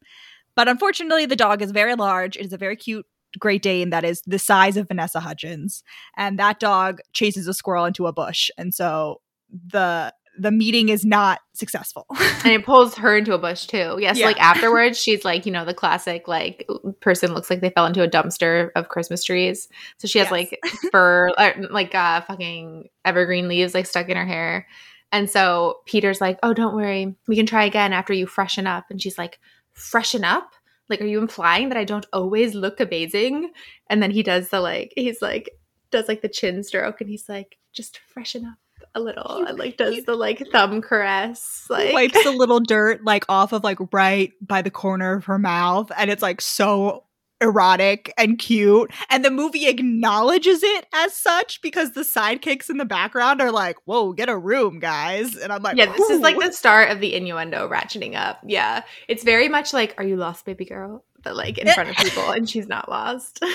[0.55, 2.35] But unfortunately, the dog is very large.
[2.35, 3.05] It is a very cute
[3.37, 5.83] Great Dane that is the size of Vanessa Hudgens,
[6.17, 11.05] and that dog chases a squirrel into a bush, and so the the meeting is
[11.05, 12.05] not successful.
[12.43, 13.97] and it pulls her into a bush too.
[13.99, 14.25] Yes, yeah.
[14.25, 16.67] like afterwards, she's like, you know, the classic like
[17.01, 19.67] person looks like they fell into a dumpster of Christmas trees.
[19.97, 20.31] So she has yes.
[20.31, 20.59] like
[20.91, 24.67] fur, uh, like uh, fucking evergreen leaves like stuck in her hair.
[25.11, 28.85] And so Peter's like, oh, don't worry, we can try again after you freshen up.
[28.89, 29.39] And she's like,
[29.73, 30.53] freshen up?
[30.87, 33.51] Like, are you implying that I don't always look amazing?
[33.89, 35.51] And then he does the like, he's like,
[35.91, 38.57] does like the chin stroke and he's like, just freshen up
[38.95, 43.23] a little and like does the like thumb caress like wipes a little dirt like
[43.29, 47.03] off of like right by the corner of her mouth and it's like so
[47.41, 52.83] erotic and cute and the movie acknowledges it as such because the sidekicks in the
[52.83, 56.37] background are like whoa get a room guys and i'm like yeah this is like
[56.37, 58.39] the start of the innuendo ratcheting up.
[58.45, 61.05] Yeah it's very much like are you lost baby girl?
[61.21, 63.39] but like in front of people and she's not lost.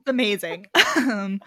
[0.00, 0.66] It's amazing.
[0.96, 1.40] Um,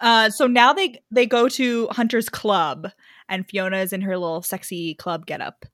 [0.00, 2.90] uh, so now they they go to Hunter's club,
[3.28, 5.66] and Fiona is in her little sexy club getup,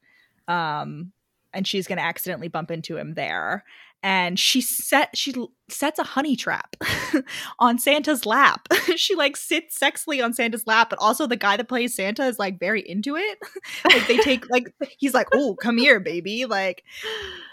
[0.49, 1.13] um,
[1.53, 3.65] and she's gonna accidentally bump into him there.
[4.03, 5.35] And she set she
[5.69, 6.77] sets a honey trap
[7.59, 8.69] on Santa's lap.
[8.97, 12.39] she like sits sexily on Santa's lap, but also the guy that plays Santa is
[12.39, 13.39] like very into it.
[13.85, 16.85] like they take like he's like, "Oh, come here, baby!" Like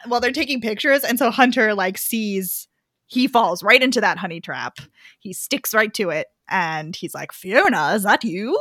[0.07, 2.67] while they're taking pictures, and so Hunter like sees
[3.13, 4.79] he falls right into that honey trap.
[5.19, 8.59] He sticks right to it and he's like, Fiona, is that you?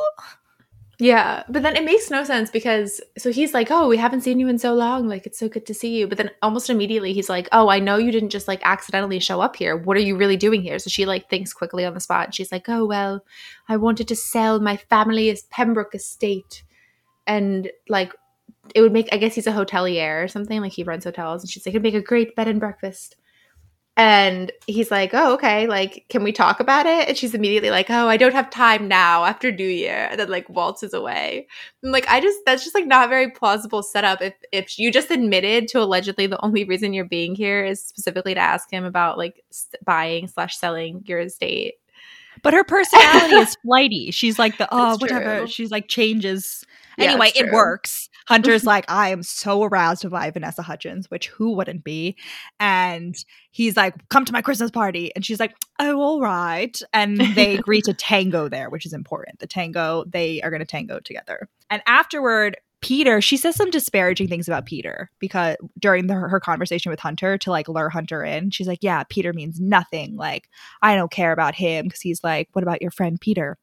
[0.99, 4.38] Yeah, but then it makes no sense because so he's like, "Oh, we haven't seen
[4.38, 5.09] you in so long.
[5.09, 7.81] Like it's so good to see you." But then almost immediately he's like, "Oh, I
[7.81, 9.77] know you didn't just like accidentally show up here.
[9.77, 12.27] What are you really doing here?" So she like thinks quickly on the spot.
[12.27, 13.25] And she's like, "Oh, well,
[13.69, 16.62] I wanted to sell my family's Pembroke estate."
[17.27, 18.12] And like
[18.75, 21.51] it would make I guess he's a hotelier or something, like he runs hotels and
[21.51, 23.17] she's like, "It'd make a great bed and breakfast."
[23.96, 27.09] And he's like, Oh, okay, like, can we talk about it?
[27.09, 30.09] And she's immediately like, Oh, I don't have time now after New Year.
[30.11, 31.46] And then like waltzes away.
[31.83, 34.22] And, like, I just that's just like not very plausible setup.
[34.22, 38.35] If if you just admitted to allegedly the only reason you're being here is specifically
[38.35, 39.44] to ask him about like
[39.85, 41.74] buying slash selling your estate.
[42.42, 44.11] But her personality is flighty.
[44.11, 45.46] She's like the oh whatever.
[45.46, 46.64] She's like changes
[46.98, 48.02] Anyway, yeah, it works.
[48.27, 52.17] Hunter's like, I am so aroused by Vanessa Hudgens, which who wouldn't be?
[52.61, 53.15] And
[53.51, 55.15] he's like, come to my Christmas party.
[55.15, 56.81] And she's like, oh, all right.
[56.93, 59.39] And they agree to tango there, which is important.
[59.39, 61.49] The tango, they are going to tango together.
[61.71, 66.91] And afterward, Peter, she says some disparaging things about Peter because during the, her conversation
[66.91, 70.17] with Hunter to like lure Hunter in, she's like, Yeah, Peter means nothing.
[70.17, 70.49] Like,
[70.83, 73.57] I don't care about him because he's like, What about your friend Peter?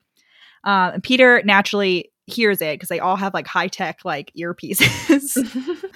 [0.63, 5.37] Um, and Peter naturally hears it because they all have like high tech like earpieces.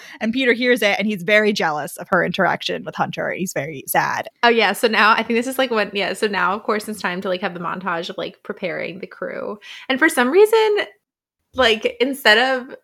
[0.21, 3.31] and Peter hears it and he's very jealous of her interaction with Hunter.
[3.31, 4.27] He's very sad.
[4.43, 4.73] Oh yeah.
[4.73, 7.21] So now I think this is like what yeah, so now of course it's time
[7.21, 9.59] to like have the montage of like preparing the crew.
[9.89, 10.79] And for some reason,
[11.55, 12.75] like instead of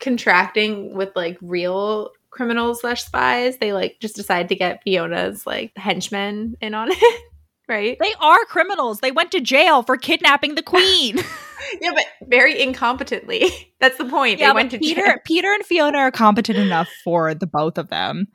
[0.00, 5.72] contracting with like real criminals slash spies, they like just decide to get Fiona's like
[5.76, 7.22] henchmen in on it.
[7.68, 7.96] right?
[8.00, 9.00] They are criminals.
[9.00, 11.18] They went to jail for kidnapping the queen.
[11.80, 13.50] yeah, but very incompetently.
[13.80, 14.38] That's the point.
[14.38, 15.02] Yeah, they went to Peter.
[15.02, 15.14] Jail.
[15.24, 18.28] Peter and Fiona are competent enough for the both of them.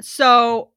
[0.00, 0.70] So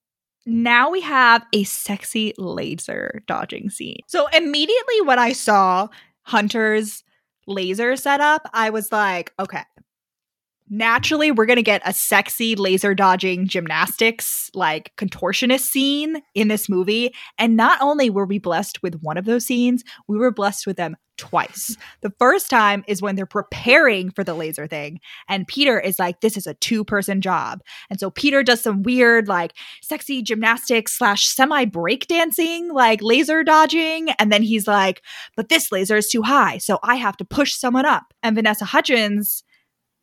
[0.46, 4.00] now we have a sexy laser dodging scene.
[4.08, 5.88] So immediately when I saw
[6.24, 7.04] Hunter's
[7.48, 9.64] laser setup, I was like, okay,
[10.70, 16.70] naturally we're going to get a sexy laser dodging gymnastics like contortionist scene in this
[16.70, 17.14] movie.
[17.38, 20.78] And not only were we blessed with one of those scenes we were blessed with
[20.78, 21.76] them twice.
[22.02, 26.22] The first time is when they're preparing for the laser thing and peter is like
[26.22, 27.62] this is a two person job.
[27.90, 34.12] And so peter does some weird like sexy gymnastics slash semi breakdancing like laser dodging
[34.12, 35.02] and then he's like
[35.36, 38.14] but this laser is too high so i have to push someone up.
[38.24, 39.44] And vanessa hudgens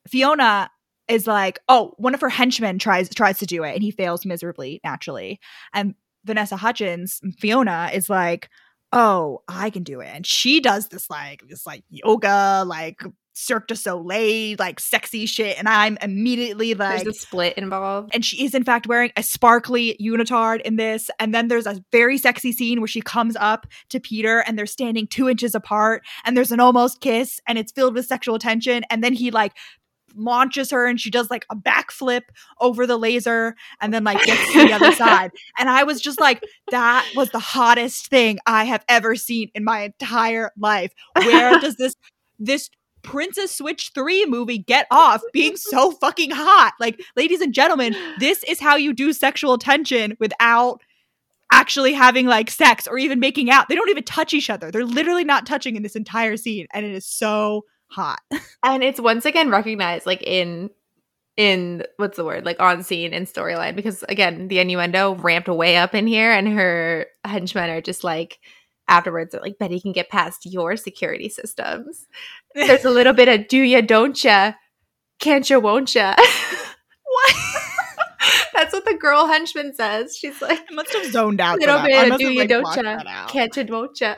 [0.08, 0.70] Fiona
[1.08, 4.26] is like, oh, one of her henchmen tries tries to do it and he fails
[4.26, 5.40] miserably, naturally.
[5.72, 8.48] And Vanessa Hudgens, Fiona, is like,
[8.92, 10.08] oh, I can do it.
[10.12, 13.02] And she does this like this like yoga, like
[13.38, 15.58] Cirque du Soleil, like sexy shit.
[15.58, 18.10] And I'm immediately like There's a split involved.
[18.14, 21.84] and she is in fact wearing a sparkly unitard in this and then there's a
[21.92, 26.02] very sexy scene where she comes up to peter and they're standing two inches apart
[26.24, 29.52] and there's an almost kiss and it's filled with sexual tension and then he like
[30.16, 32.22] launches her and she does like a backflip
[32.60, 36.20] over the laser and then like gets to the other side and i was just
[36.20, 41.58] like that was the hottest thing i have ever seen in my entire life where
[41.60, 41.94] does this
[42.38, 42.70] this
[43.02, 46.72] Princess Switch 3 movie get off being so fucking hot.
[46.80, 50.80] Like, ladies and gentlemen, this is how you do sexual tension without
[51.52, 53.68] actually having like sex or even making out.
[53.68, 54.70] They don't even touch each other.
[54.70, 56.66] They're literally not touching in this entire scene.
[56.72, 58.20] And it is so hot.
[58.62, 60.70] And it's once again recognized like in
[61.36, 62.44] in what's the word?
[62.44, 66.48] Like on scene in storyline because again, the innuendo ramped way up in here and
[66.48, 68.38] her henchmen are just like
[68.88, 72.06] afterwards they're like Betty can get past your security systems.
[72.54, 74.54] There's a little bit of do ya don't ya
[75.20, 76.14] can't ya won't ya.
[77.04, 77.34] what?
[78.52, 80.16] That's what the girl henchman says.
[80.16, 81.60] She's like I must have zoned out.
[81.60, 82.04] little for that.
[82.04, 84.14] bit of do ya don't ya can't ya won't ya.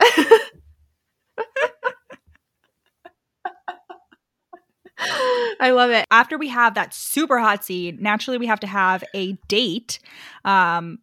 [5.59, 6.05] I love it.
[6.11, 9.99] after we have that super hot scene, naturally we have to have a date.
[10.45, 10.99] Um,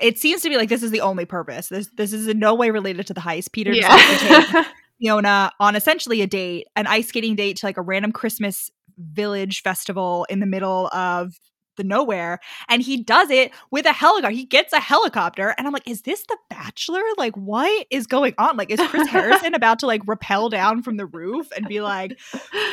[0.00, 1.68] it seems to be like this is the only purpose.
[1.68, 3.52] This this is in no way related to the heist.
[3.52, 4.64] Peter decides to take Yeah.
[5.00, 9.62] Fiona on essentially a date, an ice skating date to like a random Christmas village
[9.62, 11.34] festival in the middle of
[11.76, 12.40] the nowhere.
[12.68, 14.34] And he does it with a helicopter.
[14.34, 15.54] He gets a helicopter.
[15.56, 17.02] And I'm like, is this the bachelor?
[17.16, 18.56] Like, what is going on?
[18.56, 22.18] Like, is Chris Harrison about to like rappel down from the roof and be like,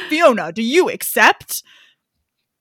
[0.09, 1.63] Fiona, do you accept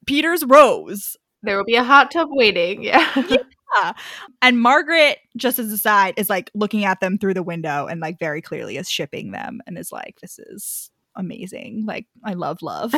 [0.07, 1.17] Peter's rose?
[1.43, 2.83] there will be a hot tub waiting.
[2.83, 3.11] Yeah.
[3.17, 3.93] yeah.
[4.41, 8.01] And Margaret, just as a side, is like looking at them through the window and
[8.01, 11.85] like very clearly is shipping them and is like, this is amazing.
[11.87, 12.95] Like, I love love.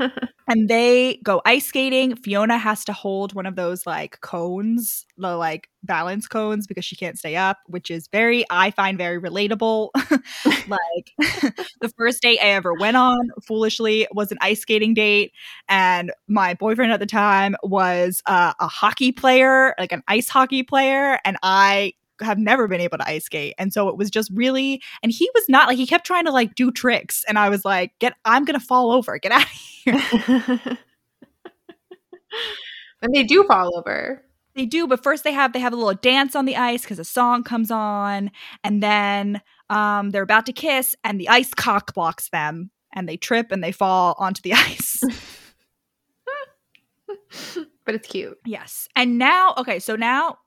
[0.48, 2.16] and they go ice skating.
[2.16, 6.96] Fiona has to hold one of those like cones, the like balance cones, because she
[6.96, 9.90] can't stay up, which is very, I find very relatable.
[10.68, 11.12] like
[11.80, 15.32] the first date I ever went on, foolishly, was an ice skating date,
[15.68, 20.62] and my boyfriend at the time was uh, a hockey player, like an ice hockey
[20.62, 24.30] player, and I have never been able to ice skate and so it was just
[24.34, 27.48] really and he was not like he kept trying to like do tricks and i
[27.48, 30.78] was like get i'm gonna fall over get out of here
[33.02, 34.24] and they do fall over.
[34.54, 36.98] They do, but first they have they have a little dance on the ice because
[36.98, 38.30] a song comes on,
[38.64, 43.16] and then um, they're about to kiss, and the ice cock blocks them, and they
[43.16, 45.00] trip and they fall onto the ice.
[47.84, 48.36] but it's cute.
[48.44, 50.38] yes, and now okay, so now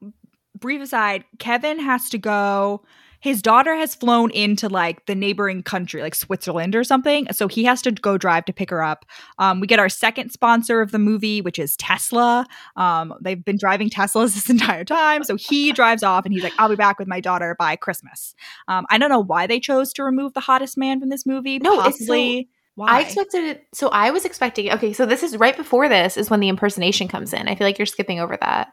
[0.61, 2.83] brief aside, Kevin has to go.
[3.21, 7.27] His daughter has flown into like the neighboring country, like Switzerland or something.
[7.31, 9.05] So he has to go drive to pick her up.
[9.37, 12.47] Um, we get our second sponsor of the movie, which is Tesla.
[12.75, 15.23] Um, they've been driving Teslas this entire time.
[15.23, 18.33] So he drives off and he's like, I'll be back with my daughter by Christmas.
[18.67, 21.59] Um, I don't know why they chose to remove the hottest man from this movie.
[21.59, 22.49] No, possibly.
[22.73, 22.87] why?
[22.87, 23.67] I expected it.
[23.71, 24.71] So I was expecting.
[24.71, 27.47] Okay, so this is right before this is when the impersonation comes in.
[27.47, 28.69] I feel like you're skipping over that.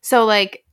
[0.00, 0.64] So like,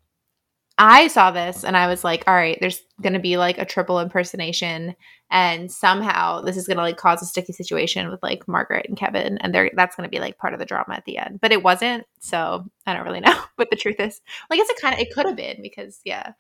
[0.78, 4.00] I saw this and I was like, all right, there's gonna be like a triple
[4.00, 4.96] impersonation,
[5.32, 9.38] and somehow this is gonna like cause a sticky situation with like Margaret and Kevin,
[9.40, 11.40] and they're that's gonna be like part of the drama at the end.
[11.42, 14.22] But it wasn't, so I don't really know what the truth is.
[14.50, 16.34] Well, I guess it kind of it could have been because yeah.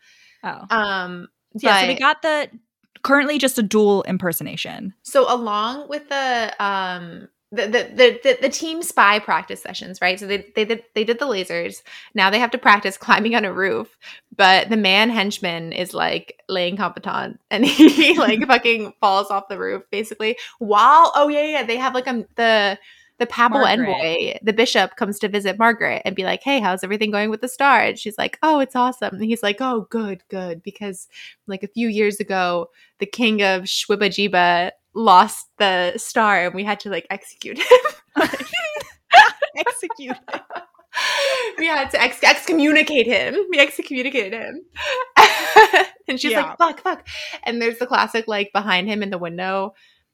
[0.43, 0.65] oh.
[0.69, 1.27] Um.
[1.55, 2.49] yeah, so we got the
[3.03, 4.93] currently just a dual impersonation.
[5.03, 10.19] So along with the um the the, the the team spy practice sessions, right?
[10.19, 11.81] So they they did they did the lasers.
[12.13, 13.97] Now they have to practice climbing on a roof.
[14.35, 19.57] But the man henchman is like laying competent and he like fucking falls off the
[19.57, 20.37] roof basically.
[20.59, 22.77] While oh yeah yeah they have like um the
[23.19, 23.89] the papal Margaret.
[23.89, 27.41] envoy, the bishop comes to visit Margaret and be like, "Hey, how's everything going with
[27.41, 31.07] the star?" And she's like, "Oh, it's awesome." And he's like, "Oh, good, good," because
[31.47, 36.79] like a few years ago, the king of Shwibajiba lost the star and we had
[36.81, 37.65] to like execute him.
[39.55, 40.17] Execute.
[41.57, 43.35] we had to ex- excommunicate him.
[43.49, 44.61] We excommunicated him.
[46.07, 46.41] and she's Yeah.
[46.41, 47.07] like, fuck, fuck.
[47.43, 49.73] And there's the classic, like, behind him in the window,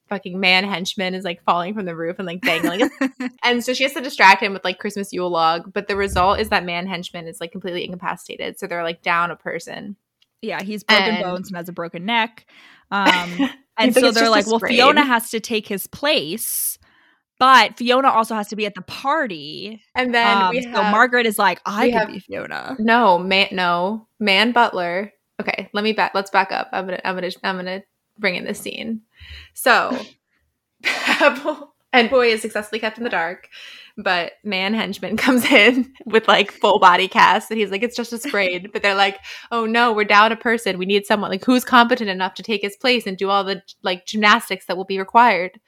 [0.10, 2.89] fucking man henchman is like falling from the roof and like dangling.
[3.43, 5.72] and so she has to distract him with like Christmas Yule log.
[5.74, 8.60] But the result is that man henchman is like completely incapacitated.
[8.60, 9.95] So they're like down a person.
[10.41, 12.45] yeah, he's broken And- bones and has a broken neck.
[12.91, 14.60] Um, and so they're like, well.
[14.60, 16.78] Fiona has to take his place,
[17.39, 19.82] but Fiona also has to be at the party.
[19.95, 22.76] And then Um, we so have Margaret is like, I could have- be Fiona.
[22.80, 25.12] no man, no man butler.
[25.41, 26.12] okay, let me back.
[26.14, 26.70] Let's back up.
[26.72, 27.82] I'm gonna, I'm gonna, I'm gonna
[28.18, 29.01] bring in this scene.
[29.53, 29.97] So,
[30.84, 33.49] Pebble and Boy is successfully kept in the dark,
[33.97, 38.14] but man henchman comes in with like full body cast, and he's like, "It's just
[38.14, 39.20] a sprain." but they're like,
[39.51, 40.78] "Oh no, we're down a person.
[40.78, 43.61] We need someone like who's competent enough to take his place and do all the
[43.82, 45.59] like gymnastics that will be required."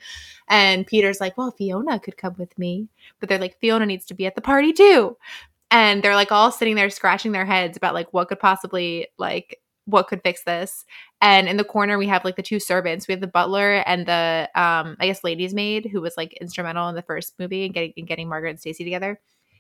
[0.48, 2.88] And Peter's like, "Well, Fiona could come with me,"
[3.20, 5.18] but they're like, "Fiona needs to be at the party too."
[5.72, 9.60] and they're like all sitting there scratching their heads about like what could possibly like
[9.86, 10.86] what could fix this.
[11.22, 13.08] And in the corner we have like the two servants.
[13.08, 16.90] We have the butler and the um i guess lady's maid who was like instrumental
[16.90, 19.20] in the first movie and getting in getting margaret and stacy together.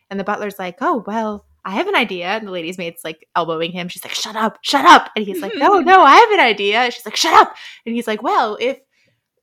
[0.09, 2.27] And the butler's like oh well i have an idea.
[2.27, 3.87] And the lady's maid's like elbowing him.
[3.87, 5.11] She's like shut up shut up.
[5.15, 6.79] And he's like no no i have an idea.
[6.79, 7.55] And she's like shut up.
[7.85, 8.79] And he's like well if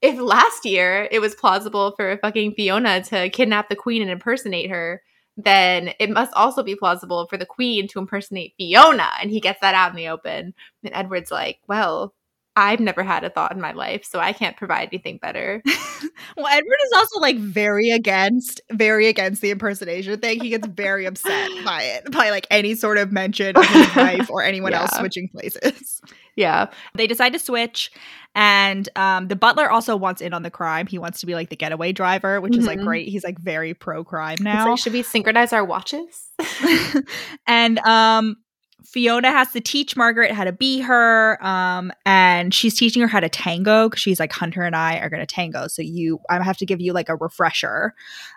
[0.01, 4.68] if last year it was plausible for fucking fiona to kidnap the queen and impersonate
[4.68, 5.01] her
[5.37, 9.11] then it must also be plausible for the queen to impersonate Fiona.
[9.20, 10.55] And he gets that out in the open.
[10.85, 12.14] And Edward's like, well,
[12.55, 15.62] I've never had a thought in my life, so I can't provide anything better.
[16.37, 20.41] well, Edward is also like very against, very against the impersonation thing.
[20.41, 24.28] He gets very upset by it, by like any sort of mention of his wife
[24.28, 24.83] or anyone yeah.
[24.83, 26.03] else switching places.
[26.37, 26.70] Yeah.
[26.95, 27.91] They decide to switch,
[28.35, 30.87] and um, the butler also wants in on the crime.
[30.87, 32.61] He wants to be like the getaway driver, which mm-hmm.
[32.61, 32.87] is like mm-hmm.
[32.87, 33.09] great.
[33.09, 34.70] He's like very pro crime now.
[34.70, 36.30] Like, should we synchronize our watches?
[37.47, 38.37] and um,
[38.85, 41.45] Fiona has to teach Margaret how to be her.
[41.45, 45.11] Um, and she's teaching her how to tango because she's like, Hunter and I are
[45.11, 45.68] going to tango.
[45.68, 47.95] So you, I have to give you like a refresher.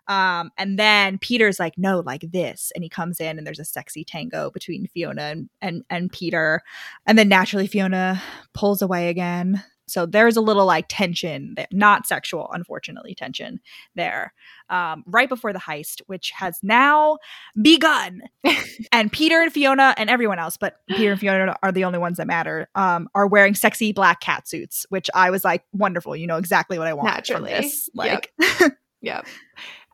[0.08, 2.72] Um, and then Peter's like, no, like this.
[2.76, 6.62] And he comes in and there's a sexy tango between Fiona and, and, and Peter.
[7.06, 8.22] And then naturally Fiona
[8.54, 9.64] pulls away again.
[9.88, 13.60] So there's a little like tension, not sexual, unfortunately, tension
[13.96, 14.34] there
[14.70, 17.18] um, right before the heist, which has now
[17.62, 18.24] begun.
[18.92, 22.18] and Peter and Fiona and everyone else, but Peter and Fiona are the only ones
[22.18, 26.16] that matter, um, are wearing sexy black cat suits, which I was like, wonderful.
[26.16, 27.54] You know exactly what I want Naturally.
[27.54, 27.90] from this.
[27.94, 28.72] Like, yep.
[29.02, 29.28] yep.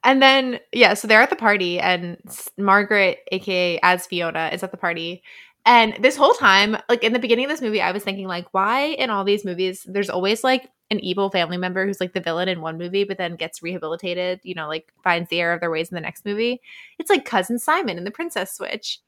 [0.04, 2.18] And then, yeah, so they're at the party, and
[2.58, 5.22] Margaret, aka as Fiona, is at the party.
[5.66, 8.47] And this whole time, like in the beginning of this movie, I was thinking, like,
[8.51, 12.20] why in all these movies, there's always like an evil family member who's like the
[12.20, 15.62] villain in one movie, but then gets rehabilitated, you know, like finds the error of
[15.62, 16.62] their ways in the next movie.
[16.97, 18.99] It's like Cousin Simon in The Princess Switch.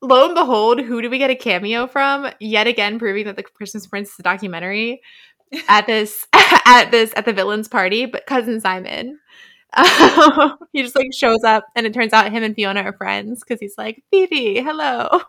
[0.00, 2.30] Lo and behold, who do we get a cameo from?
[2.38, 5.02] Yet again, proving that the Christmas Prince is a documentary
[5.68, 9.18] at this at this at the villain's party, but Cousin Simon.
[10.72, 13.60] he just like shows up, and it turns out him and Fiona are friends because
[13.60, 15.20] he's like, Phoebe, hello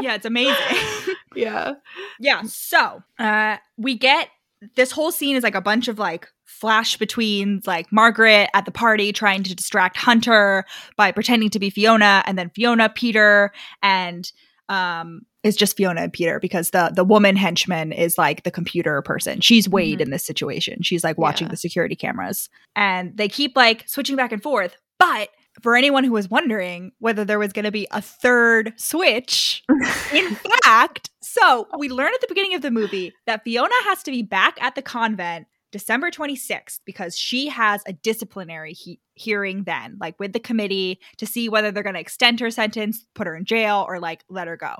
[0.00, 0.54] yeah, it's amazing.
[1.34, 1.74] yeah.
[2.20, 2.42] Yeah.
[2.42, 4.28] So uh we get
[4.74, 8.70] this whole scene is like a bunch of like flash between like Margaret at the
[8.70, 10.64] party trying to distract Hunter
[10.96, 14.30] by pretending to be Fiona and then Fiona, Peter, and
[14.68, 19.00] um is just Fiona and Peter because the the woman henchman is like the computer
[19.02, 19.40] person.
[19.40, 20.02] She's Wade mm-hmm.
[20.02, 20.82] in this situation.
[20.82, 21.52] She's like watching yeah.
[21.52, 22.48] the security cameras.
[22.74, 24.76] And they keep like switching back and forth.
[24.98, 25.28] But
[25.62, 29.64] for anyone who was wondering whether there was going to be a third switch,
[30.12, 30.34] in
[30.64, 34.22] fact, so we learn at the beginning of the movie that Fiona has to be
[34.22, 40.18] back at the convent December 26th because she has a disciplinary he- hearing then, like
[40.18, 43.44] with the committee to see whether they're going to extend her sentence, put her in
[43.44, 44.76] jail, or like let her go.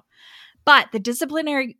[0.64, 1.78] But the disciplinary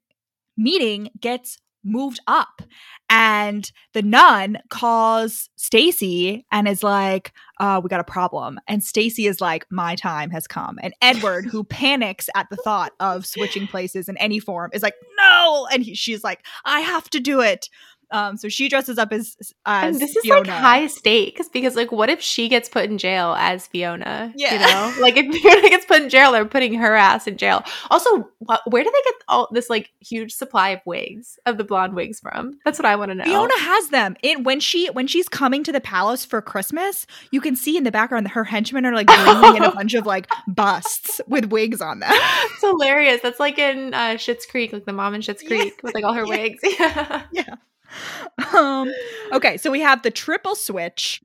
[0.57, 2.63] meeting gets moved up.
[3.11, 8.61] And the nun calls Stacy and is like uh, we got a problem.
[8.69, 10.79] And Stacy is like my time has come.
[10.83, 14.97] And Edward who panics at the thought of switching places in any form is like
[15.17, 15.67] no.
[15.73, 17.69] And he, she's like I have to do it
[18.11, 19.37] um, so she dresses up as
[19.67, 20.41] as and this is Fiona.
[20.41, 24.33] like high stakes because like what if she gets put in jail as Fiona?
[24.37, 27.37] Yeah, you know, like if Fiona gets put in jail, they're putting her ass in
[27.37, 27.65] jail.
[27.91, 31.65] Also, what, where do they get all this like huge supply of wigs of the
[31.65, 32.59] blonde wigs from?
[32.65, 33.25] That's what I want to know.
[33.25, 37.07] Fiona has them in when she when she's coming to the palace for Christmas.
[37.31, 39.95] You can see in the background that her henchmen are like bringing in a bunch
[39.95, 42.11] of like busts with wigs on them.
[42.13, 43.21] It's hilarious.
[43.23, 45.81] That's like in uh, Schitt's Creek, like the mom in Schitt's Creek yeah.
[45.83, 46.37] with like all her yeah.
[46.37, 46.61] wigs.
[46.79, 47.23] yeah.
[47.33, 47.55] yeah.
[48.55, 48.93] um,
[49.33, 51.23] okay, so we have the triple switch.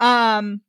[0.00, 0.62] Um,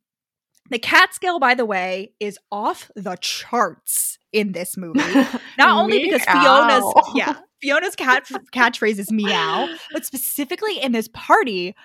[0.70, 5.00] the cat scale, by the way, is off the charts in this movie.
[5.58, 11.76] Not only because Fiona's yeah, Fiona's cat catchphrase is meow, but specifically in this party,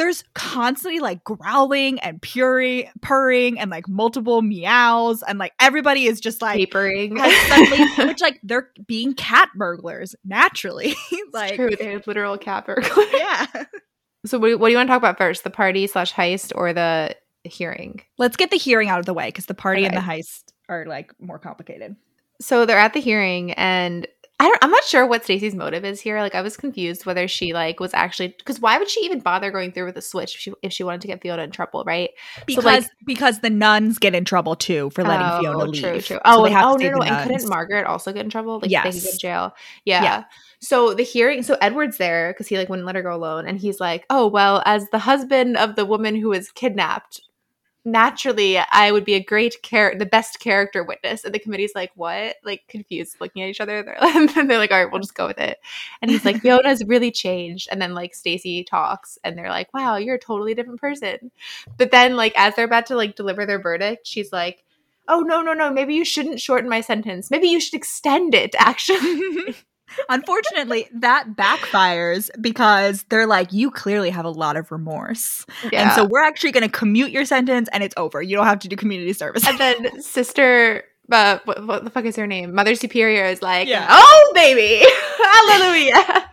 [0.00, 6.20] there's constantly like growling and purring, purring and like multiple meows and like everybody is
[6.20, 10.94] just like papering, suddenly, which like they're being cat burglars naturally.
[11.34, 13.06] like true, they're literal cat burglars.
[13.12, 13.46] Yeah.
[14.26, 15.44] So what, what do you want to talk about first?
[15.44, 18.02] The party slash heist or the hearing?
[18.18, 19.88] Let's get the hearing out of the way because the party okay.
[19.88, 21.96] and the heist are like more complicated.
[22.38, 24.06] So they're at the hearing and
[24.40, 26.18] I don't I'm not sure what Stacy's motive is here.
[26.20, 29.50] Like I was confused whether she like was actually because why would she even bother
[29.50, 31.84] going through with the switch if she, if she wanted to get Fiona in trouble,
[31.84, 32.10] right?
[32.46, 35.82] Because so, like, because the nuns get in trouble too for letting oh, Fiona leave.
[35.82, 36.16] True, true.
[36.16, 37.02] So Oh, they have oh no, no.
[37.02, 37.50] And couldn't.
[37.50, 38.60] Margaret also get in trouble?
[38.60, 39.10] Like they could go Yes.
[39.12, 39.54] to jail.
[39.84, 40.02] Yeah.
[40.02, 40.24] Yeah.
[40.60, 43.58] So the hearing, so Edward's there because he like wouldn't let her go alone, and
[43.58, 47.20] he's like, "Oh well, as the husband of the woman who was kidnapped,
[47.84, 51.90] naturally I would be a great character, the best character witness." And the committee's like,
[51.96, 53.82] "What?" Like confused, looking at each other.
[53.82, 55.58] They're and then they're like, "All right, we'll just go with it."
[56.02, 59.96] And he's like, "Fiona's really changed." And then like Stacy talks, and they're like, "Wow,
[59.96, 61.30] you're a totally different person."
[61.78, 64.64] But then like as they're about to like deliver their verdict, she's like.
[65.08, 65.72] Oh no no no!
[65.72, 67.32] Maybe you shouldn't shorten my sentence.
[67.32, 68.54] Maybe you should extend it.
[68.58, 69.56] Actually,
[70.08, 75.44] Unfortunately, that backfires because they're like, you clearly have a lot of remorse.
[75.72, 78.22] And so we're actually going to commute your sentence and it's over.
[78.22, 79.46] You don't have to do community service.
[79.46, 83.66] and then sister uh, what, what the fuck is her name mother superior is like
[83.66, 83.84] Yeah.
[83.90, 84.80] oh baby
[85.24, 86.30] hallelujah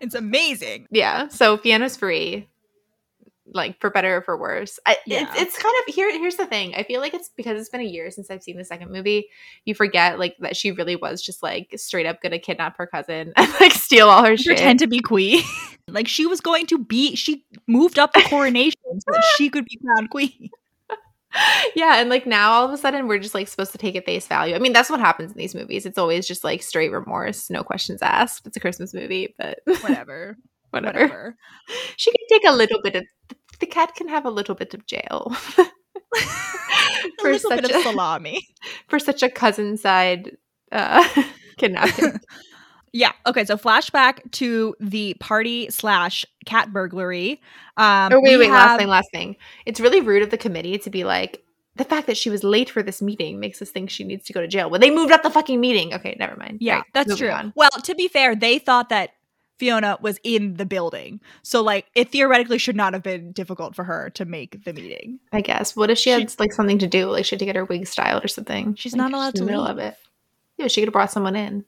[0.00, 0.86] it's amazing.
[0.92, 2.48] yeah so fiona's free
[3.58, 5.22] like for better or for worse I, Yeah.
[5.32, 7.80] it's, it's kind of here here's the thing i feel like it's because it's been
[7.82, 9.28] a year since i've seen the second movie
[9.66, 13.32] you forget like that she really was just like straight up gonna kidnap her cousin
[13.36, 15.42] and like steal all her shit Pretend to be queen.
[15.88, 19.64] like she was going to be, she moved up the coronation so that she could
[19.64, 20.50] be crowned queen.
[21.76, 24.04] yeah, and like now all of a sudden we're just like supposed to take it
[24.04, 24.54] face value.
[24.54, 25.86] I mean, that's what happens in these movies.
[25.86, 28.46] It's always just like straight remorse, no questions asked.
[28.46, 30.36] It's a Christmas movie, but Whatever.
[30.70, 30.98] whatever.
[31.00, 31.36] Whatever.
[31.96, 33.34] She can take a little bit of the
[33.66, 35.64] cat can have a little bit of jail a
[37.20, 38.46] For bit such of a- salami.
[38.88, 40.36] for such a cousin side
[40.72, 41.06] uh
[41.56, 42.20] kidnapping.
[42.92, 43.12] Yeah.
[43.26, 43.44] Okay.
[43.44, 47.40] So flashback to the party slash cat burglary.
[47.76, 49.36] Um, oh wait, wait, last thing, last thing.
[49.66, 51.42] It's really rude of the committee to be like
[51.76, 54.32] the fact that she was late for this meeting makes us think she needs to
[54.32, 54.68] go to jail.
[54.70, 55.94] When they moved up the fucking meeting.
[55.94, 56.58] Okay, never mind.
[56.60, 57.30] Yeah, Right, that's true.
[57.30, 57.52] on.
[57.54, 59.10] Well, to be fair, they thought that
[59.58, 61.20] Fiona was in the building.
[61.42, 65.18] So like it theoretically should not have been difficult for her to make the meeting.
[65.32, 65.74] I guess.
[65.76, 67.06] What if she had like something to do?
[67.10, 68.74] Like she had to get her wig styled or something.
[68.76, 69.72] She's Like, not allowed in to the middle leave.
[69.72, 69.96] of it.
[70.56, 71.64] Yeah, she could have brought someone in.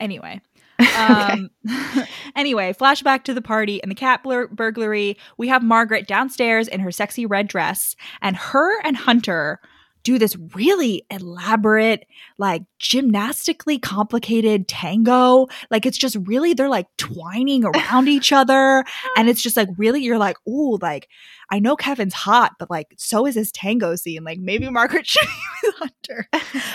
[0.00, 0.40] Anyway.
[0.80, 0.94] Okay.
[0.96, 1.50] Um
[2.34, 5.16] anyway, flashback to the party and the cat blur- burglary.
[5.36, 9.60] We have Margaret downstairs in her sexy red dress and her and Hunter
[10.02, 12.06] do this really elaborate
[12.38, 15.46] like gymnastically complicated tango.
[15.70, 18.84] Like it's just really they're like twining around each other
[19.16, 21.08] and it's just like really you're like, "Ooh, like
[21.50, 24.24] I know Kevin's hot, but like so is his tango scene.
[24.24, 26.28] Like maybe Margaret should be with Hunter."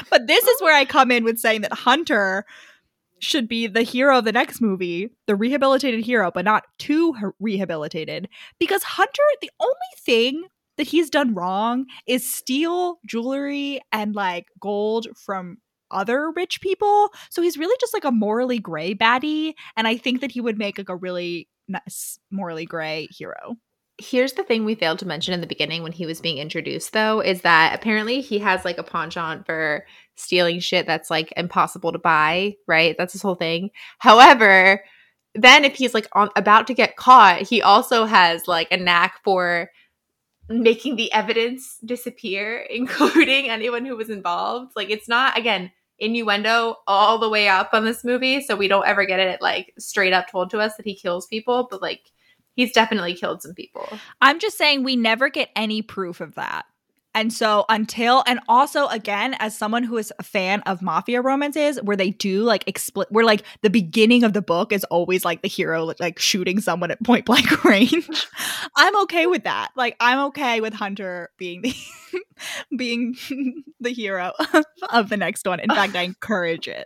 [0.10, 2.46] But this is where I come in with saying that Hunter
[3.20, 8.30] should be the hero of the next movie, the rehabilitated hero, but not too rehabilitated.
[8.60, 10.44] Because Hunter, the only thing
[10.78, 15.58] that he's done wrong is steal jewelry and like gold from
[15.92, 17.10] other rich people.
[17.30, 19.54] So he's really just like a morally gray baddie.
[19.76, 23.56] And I think that he would make like a really nice morally gray hero.
[24.00, 26.94] Here's the thing we failed to mention in the beginning when he was being introduced,
[26.94, 31.92] though, is that apparently he has like a penchant for stealing shit that's like impossible
[31.92, 32.96] to buy, right?
[32.96, 33.72] That's his whole thing.
[33.98, 34.84] However,
[35.34, 39.20] then if he's like on, about to get caught, he also has like a knack
[39.24, 39.72] for
[40.50, 44.72] making the evidence disappear, including anyone who was involved.
[44.76, 48.88] Like it's not again innuendo all the way up on this movie, so we don't
[48.88, 52.12] ever get it like straight up told to us that he kills people, but like
[52.56, 53.88] he's definitely killed some people.
[54.22, 56.66] I'm just saying we never get any proof of that.
[57.18, 61.82] And so until and also again as someone who is a fan of mafia romances
[61.82, 65.42] where they do like explicit where like the beginning of the book is always like
[65.42, 68.08] the hero like shooting someone at point blank range.
[68.76, 69.70] I'm okay with that.
[69.76, 71.74] Like I'm okay with Hunter being the
[72.78, 73.16] being
[73.80, 74.34] the hero
[74.94, 75.60] of the next one.
[75.60, 76.86] In fact, I encourage it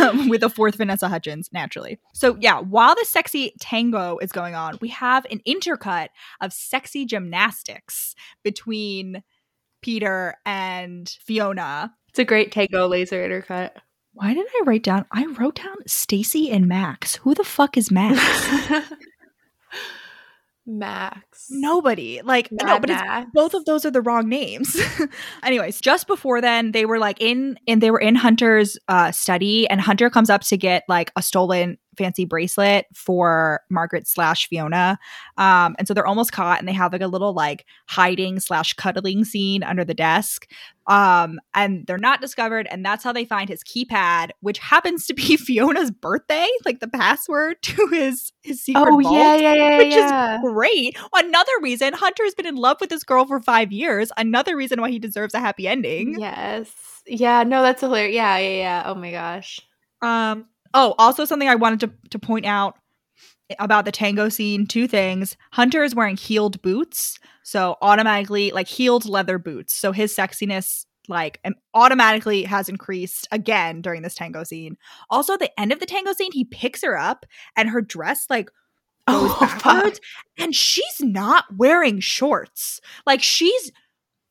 [0.00, 2.00] um, with the fourth Vanessa Hudgens naturally.
[2.12, 6.08] So yeah, while the sexy tango is going on, we have an intercut
[6.40, 9.22] of sexy gymnastics between
[9.84, 11.94] Peter and Fiona.
[12.08, 13.72] It's a great tango laser intercut.
[14.14, 15.04] Why did I write down?
[15.12, 17.16] I wrote down Stacy and Max.
[17.16, 18.18] Who the fuck is Max?
[20.66, 21.48] Max.
[21.50, 22.22] Nobody.
[22.24, 24.80] Like no, Mad but it's both of those are the wrong names.
[25.42, 29.68] Anyways, just before then, they were like in and they were in Hunter's uh study,
[29.68, 34.98] and Hunter comes up to get like a stolen fancy bracelet for Margaret slash Fiona.
[35.38, 38.72] Um, and so they're almost caught and they have like a little like hiding slash
[38.74, 40.50] cuddling scene under the desk.
[40.86, 45.14] Um, and they're not discovered, and that's how they find his keypad, which happens to
[45.14, 49.14] be Fiona's birthday, like the password to his his secret Oh vault.
[49.14, 50.34] yeah, yeah, yeah, Which yeah.
[50.36, 50.98] is great.
[51.14, 54.12] Another reason Hunter's been in love with this girl for five years.
[54.18, 56.20] Another reason why he deserves a happy ending.
[56.20, 56.70] Yes.
[57.06, 58.14] Yeah, no, that's hilarious.
[58.14, 58.82] Yeah, yeah, yeah.
[58.84, 59.60] Oh my gosh.
[60.02, 60.44] Um.
[60.74, 62.76] Oh, also something I wanted to to point out
[63.58, 64.66] about the tango scene.
[64.66, 69.74] Two things: Hunter is wearing heeled boots, so automatically like heeled leather boots.
[69.74, 71.38] So his sexiness like
[71.74, 74.76] automatically has increased again during this tango scene.
[75.10, 78.26] Also, at the end of the tango scene, he picks her up and her dress
[78.30, 78.46] like
[79.08, 79.62] goes Oh, fuck.
[79.62, 80.00] backwards,
[80.38, 82.80] and she's not wearing shorts.
[83.06, 83.70] Like she's.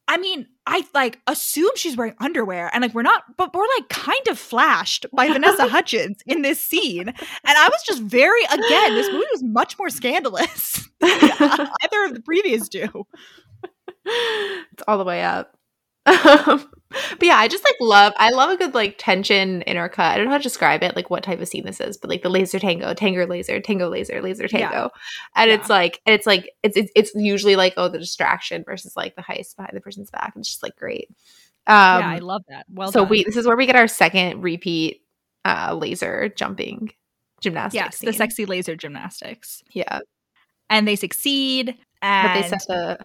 [0.07, 3.89] I mean, I like assume she's wearing underwear, and like we're not, but we're like
[3.89, 8.95] kind of flashed by Vanessa Hudgens in this scene, and I was just very again.
[8.95, 11.09] This movie was much more scandalous than
[11.84, 13.05] either of the previous two.
[14.05, 15.57] it's all the way up.
[17.18, 18.14] But yeah, I just like love.
[18.18, 19.99] I love a good like tension intercut.
[19.99, 22.08] I don't know how to describe it, like what type of scene this is, but
[22.08, 24.70] like the laser tango, tango laser, tango laser, laser Yeah.
[24.70, 24.89] tango,
[25.36, 28.95] and it's like and it's like it's, it's it's usually like oh the distraction versus
[28.95, 30.34] like the heist behind the person's back.
[30.36, 31.08] It's just like great.
[31.66, 32.68] Um, yeah, I love that.
[32.72, 33.10] Well, so done.
[33.10, 35.01] we this is where we get our second repeat
[35.45, 36.91] uh laser jumping
[37.41, 37.76] gymnastics.
[37.76, 40.01] yes, the sexy laser gymnastics, yeah,
[40.70, 41.76] and they succeed.
[42.01, 42.99] but And they set the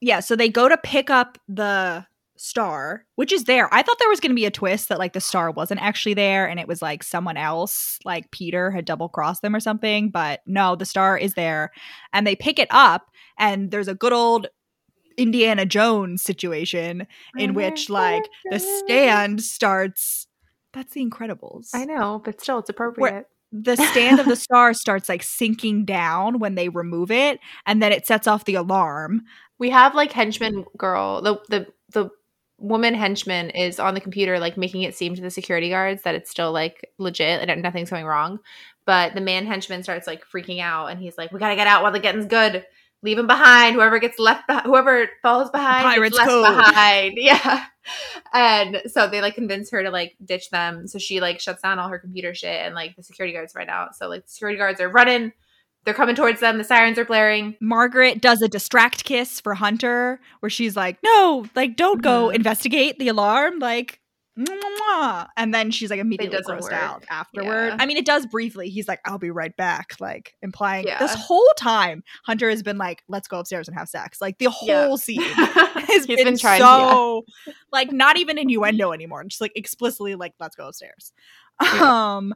[0.00, 3.72] yeah, so they go to pick up the star, which is there.
[3.72, 6.14] I thought there was going to be a twist that like the star wasn't actually
[6.14, 10.10] there and it was like someone else, like Peter had double crossed them or something,
[10.10, 11.70] but no, the star is there.
[12.12, 14.48] And they pick it up and there's a good old
[15.16, 17.06] Indiana Jones situation
[17.36, 20.26] in uh-huh, which like the stand starts
[20.72, 21.70] that's the Incredibles.
[21.72, 23.28] I know, but still, it's appropriate.
[23.52, 27.92] the stand of the star starts like sinking down when they remove it and then
[27.92, 29.22] it sets off the alarm
[29.60, 32.10] We have like henchman girl, the the the
[32.64, 36.14] woman henchman is on the computer, like making it seem to the security guards that
[36.14, 38.38] it's still like legit and nothing's going wrong.
[38.86, 41.82] But the man henchman starts like freaking out, and he's like, "We gotta get out
[41.82, 42.64] while the getting's good.
[43.02, 43.74] Leave him behind.
[43.74, 46.66] Whoever gets left, beh- whoever falls behind, pirate's gets left code.
[46.66, 47.64] behind." Yeah.
[48.32, 50.86] And so they like convince her to like ditch them.
[50.88, 53.68] So she like shuts down all her computer shit, and like the security guards find
[53.68, 53.94] out.
[53.94, 55.32] So like the security guards are running.
[55.84, 56.58] They're coming towards them.
[56.58, 57.56] The sirens are blaring.
[57.60, 62.34] Margaret does a distract kiss for Hunter where she's like, "No, like don't go Mhm.
[62.36, 64.00] investigate the alarm." Like
[65.36, 66.72] and then she's like immediately grossed work.
[66.72, 67.68] out afterward.
[67.68, 67.76] Yeah.
[67.78, 68.68] I mean, it does briefly.
[68.68, 70.98] He's like, "I'll be right back," like implying Yeah.
[70.98, 74.48] this whole time Hunter has been like, "Let's go upstairs and have sex." Like the
[74.62, 74.86] Yeah.
[74.86, 76.90] whole scene has been, been trying yeah.
[76.90, 77.24] so
[77.72, 79.22] like not even innuendo anymore.
[79.24, 81.12] Just like explicitly like, "Let's go upstairs."
[81.62, 82.16] Yeah.
[82.16, 82.34] Um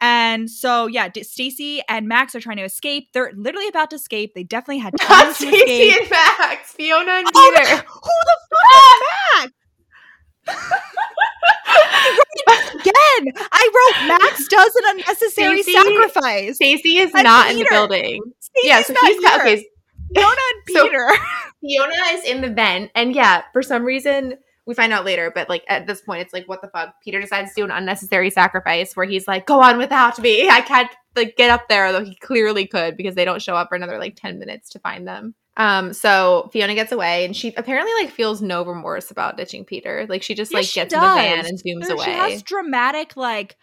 [0.00, 3.08] and so yeah, D- Stacy and Max are trying to escape.
[3.12, 4.34] They're literally about to escape.
[4.34, 6.00] They definitely had time Not to escape.
[6.02, 7.76] and Max, Fiona and Oh, Peter.
[7.76, 9.02] Who the fuck is
[9.44, 9.52] Max?
[12.48, 16.56] Again, I wrote Max does an unnecessary Stacey- sacrifice.
[16.56, 18.20] Stacy is And not in the building.
[18.40, 19.56] Stacey's yeah, so not he's got here.
[19.56, 19.66] okay.
[20.14, 21.08] Fiona and So- Peter.
[21.60, 24.34] Fiona is in the vent, and yeah, for some reason
[24.68, 26.94] we find out later, but like at this point, it's like what the fuck.
[27.02, 30.48] Peter decides to do an unnecessary sacrifice where he's like, "Go on without me.
[30.50, 33.70] I can't like get up there," though he clearly could because they don't show up
[33.70, 35.34] for another like ten minutes to find them.
[35.56, 40.04] Um, so Fiona gets away, and she apparently like feels no remorse about ditching Peter.
[40.06, 42.04] Like she just Yeah, like she gets in the van and zooms away.
[42.04, 43.56] She has dramatic like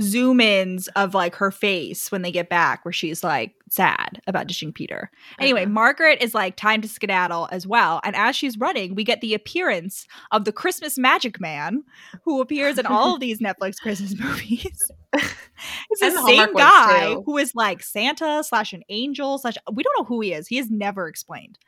[0.00, 4.46] zoom ins of like her face when they get back where she's like sad about
[4.46, 5.10] ditching Peter.
[5.38, 5.70] Anyway, Uh-huh.
[5.70, 8.00] Margaret is like time to skedaddle as well.
[8.04, 11.82] And as she's running, we get the appearance of the Christmas Magic Man
[12.24, 14.90] who appears in all of these Netflix Christmas movies.
[15.14, 19.96] it's the same Hallmark guy who is like Santa slash an angel slash we don't
[19.98, 20.48] know who he is.
[20.48, 21.58] He is never explained.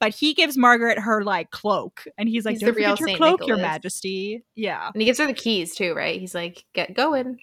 [0.00, 3.00] But he gives Margaret her like cloak and he's like, He's the Don't real forget
[3.00, 4.44] your Saint cloak, your majesty.
[4.56, 4.90] Yeah.
[4.92, 6.20] and he gives her the keys too, right?
[6.20, 7.38] He's like, "Get going.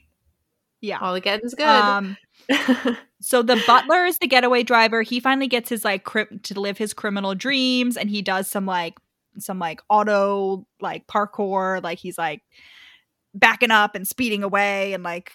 [0.84, 1.00] Yeah.
[1.00, 2.18] All getting's good." Um,
[3.22, 5.02] so the butler is the getaway driver.
[5.02, 8.66] He finally gets his like cri- to live his criminal dreams, and he does some
[8.66, 8.96] like
[9.40, 11.82] some like auto like parkour.
[11.82, 12.42] Like he's like
[13.34, 15.32] backing up and speeding away, and like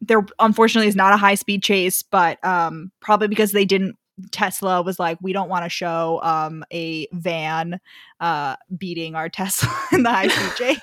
[0.00, 3.96] there unfortunately is not a high speed chase, but um probably because they didn't.
[4.30, 7.80] Tesla was like, we don't want to show um a van
[8.20, 10.80] uh beating our Tesla in the high speed chase.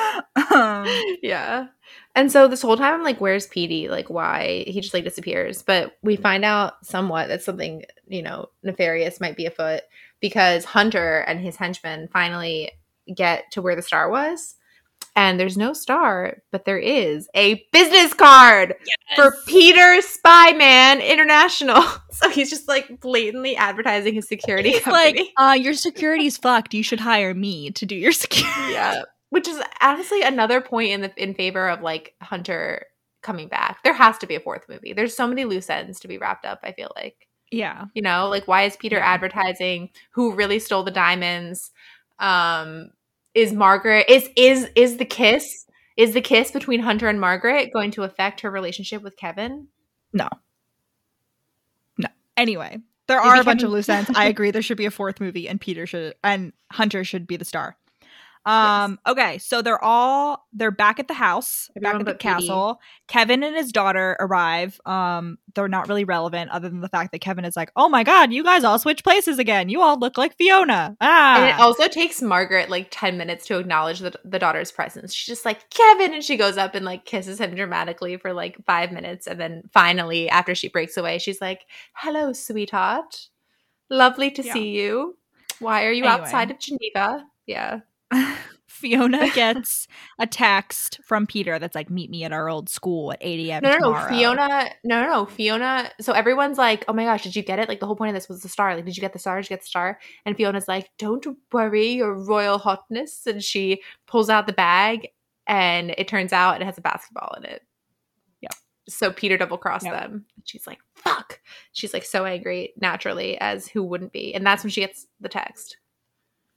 [0.52, 0.86] um,
[1.22, 1.66] yeah.
[2.14, 3.88] And so this whole time I'm like, where's Petey?
[3.88, 5.62] Like why he just like disappears.
[5.62, 9.82] But we find out somewhat that something, you know, nefarious might be afoot
[10.20, 12.70] because Hunter and his henchmen finally
[13.14, 14.56] get to where the star was.
[15.14, 18.74] And there's no star, but there is a business card
[19.14, 21.82] for Peter Spyman International.
[22.12, 25.18] So he's just like blatantly advertising his security He's company.
[25.18, 26.72] like, uh, your security's fucked.
[26.72, 28.72] You should hire me to do your security.
[28.74, 29.02] yeah,
[29.32, 32.84] which is honestly another point in the in favor of like Hunter
[33.22, 33.78] coming back.
[33.82, 34.92] There has to be a fourth movie.
[34.92, 36.60] There's so many loose ends to be wrapped up.
[36.62, 37.86] I feel like Yeah.
[37.94, 39.06] you know, like why is Peter Yeah.
[39.06, 39.88] advertising?
[40.10, 41.70] Who really stole the diamonds?
[42.18, 42.90] Um,
[43.34, 45.64] is Margaret is is is the kiss
[45.96, 49.68] is the kiss between Hunter and Margaret going to affect her relationship with Kevin?
[50.12, 50.28] No.
[51.96, 52.08] No.
[52.36, 54.10] Anyway, there are a bunch of loose ends.
[54.14, 57.38] I agree there should be a fourth movie and Peter should and Hunter should be
[57.38, 57.76] the star.
[58.44, 62.80] Um okay, so they're all they're back at the house, Everyone back at the castle.
[63.06, 64.80] Kevin and his daughter arrive.
[64.84, 68.02] Um they're not really relevant other than the fact that Kevin is like, "Oh my
[68.02, 69.68] god, you guys all switch places again.
[69.68, 71.36] You all look like Fiona." Ah.
[71.36, 75.12] And it also takes Margaret like 10 minutes to acknowledge the, the daughter's presence.
[75.14, 76.14] She's just like, Kevin.
[76.14, 79.26] And she goes up and like kisses him dramatically for like five minutes.
[79.26, 83.28] And then finally, after she breaks away, she's like, Hello, sweetheart.
[83.90, 84.52] Lovely to Yeah.
[84.54, 85.16] see you.
[85.60, 86.22] Why are you Anyway.
[86.22, 87.26] outside of Geneva?
[87.46, 87.80] Yeah.
[88.66, 89.86] Fiona gets
[90.18, 93.62] a text from Peter that's like, "Meet me at our old school at 8 a.m.
[93.62, 94.08] No, no, no.
[94.08, 95.26] Fiona, no, no, no.
[95.26, 95.90] Fiona.
[96.00, 97.68] So everyone's like, oh my gosh, did you get it?
[97.68, 98.74] Like the whole point of this was the star.
[98.74, 99.36] Like, did you get the star?
[99.36, 100.00] Did you get the star?
[100.26, 103.26] And Fiona's like, don't worry, your royal hotness.
[103.26, 105.08] And she pulls out the bag
[105.46, 107.62] and it turns out it has a basketball in it.
[108.40, 108.48] Yeah.
[108.88, 109.94] So Peter double crossed Yep.
[109.94, 110.26] them.
[110.44, 111.40] She's like, fuck.
[111.72, 114.34] She's like so angry naturally, as who wouldn't be.
[114.34, 115.76] And that's when she gets the text.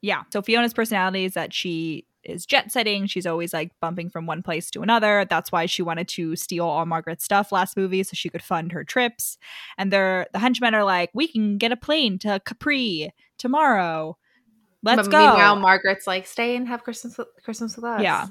[0.06, 0.22] Yeah.
[0.32, 3.08] So Fiona's personality is that she is jet setting.
[3.08, 5.26] She's always like bumping from one place to another.
[5.28, 8.72] That's why she wanted to steal all Margaret's stuff last movie so she could fund
[8.72, 9.40] her trips.
[9.80, 14.16] And they're the henchmen are like, we can get a plane to Capri tomorrow.
[14.84, 15.18] Let's but go.
[15.18, 18.04] Meanwhile, Margaret's like, stay and have Christmas with, Christmas with us.
[18.04, 18.28] Yeah.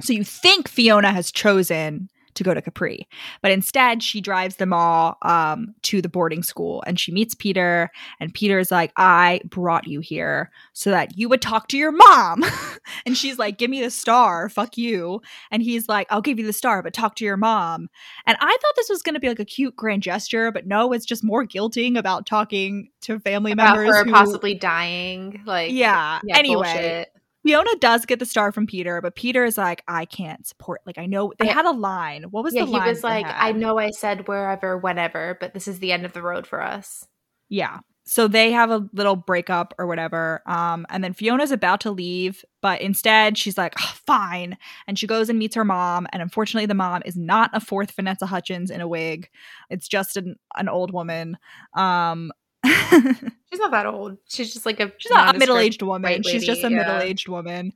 [0.00, 3.08] So you think Fiona has chosen to go to Capri,
[3.42, 7.90] but instead she drives them all um, to the boarding school and she meets Peter.
[8.20, 12.44] And Peter's like, I brought you here so that you would talk to your mom.
[13.06, 14.48] and she's like, Give me the star.
[14.48, 15.20] Fuck you.
[15.50, 17.88] And he's like, I'll give you the star, but talk to your mom.
[18.26, 20.92] And I thought this was going to be like a cute grand gesture, but no,
[20.92, 23.96] it's just more guilting about talking to family About members.
[23.96, 25.42] her who- possibly dying.
[25.46, 26.20] Like, yeah.
[26.24, 27.08] yeah, anyway, bullshit.
[27.46, 30.80] Fiona does get the star from Peter, but Peter is like, I can't support.
[30.84, 31.54] Like, I know they Yeah.
[31.54, 32.24] had a line.
[32.24, 32.82] What was yeah, the line?
[32.82, 33.24] he was like?
[33.28, 36.60] I know I said wherever, whenever, but this is the end of the road for
[36.60, 37.06] us.
[37.48, 37.78] Yeah.
[38.04, 40.42] So they have a little breakup or whatever.
[40.46, 44.56] Um, and then Fiona's about to leave, but instead she's like, "Oh, fine.
[44.88, 46.06] And she goes and meets her mom.
[46.12, 49.28] And unfortunately, the mom is not a fourth Vanessa Hudgens in a wig.
[49.70, 51.36] It's just an, an old woman.
[51.76, 52.32] Um,
[53.50, 54.18] She's not that old.
[54.28, 56.76] She's just like a she's not a middle-aged woman white she's just a yeah.
[56.76, 57.72] middle-aged woman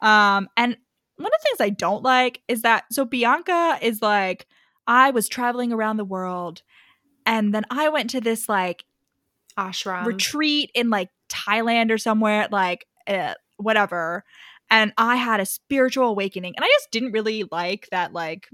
[0.00, 0.76] um and
[1.16, 4.46] one of the things i don't like is that so bianca is like
[4.86, 6.62] i was traveling around the world
[7.24, 8.84] and then i went to this like
[9.56, 10.04] ashram.
[10.04, 14.24] retreat in like thailand or somewhere like uh, whatever
[14.70, 18.48] and i had a spiritual awakening and i just didn't really like that like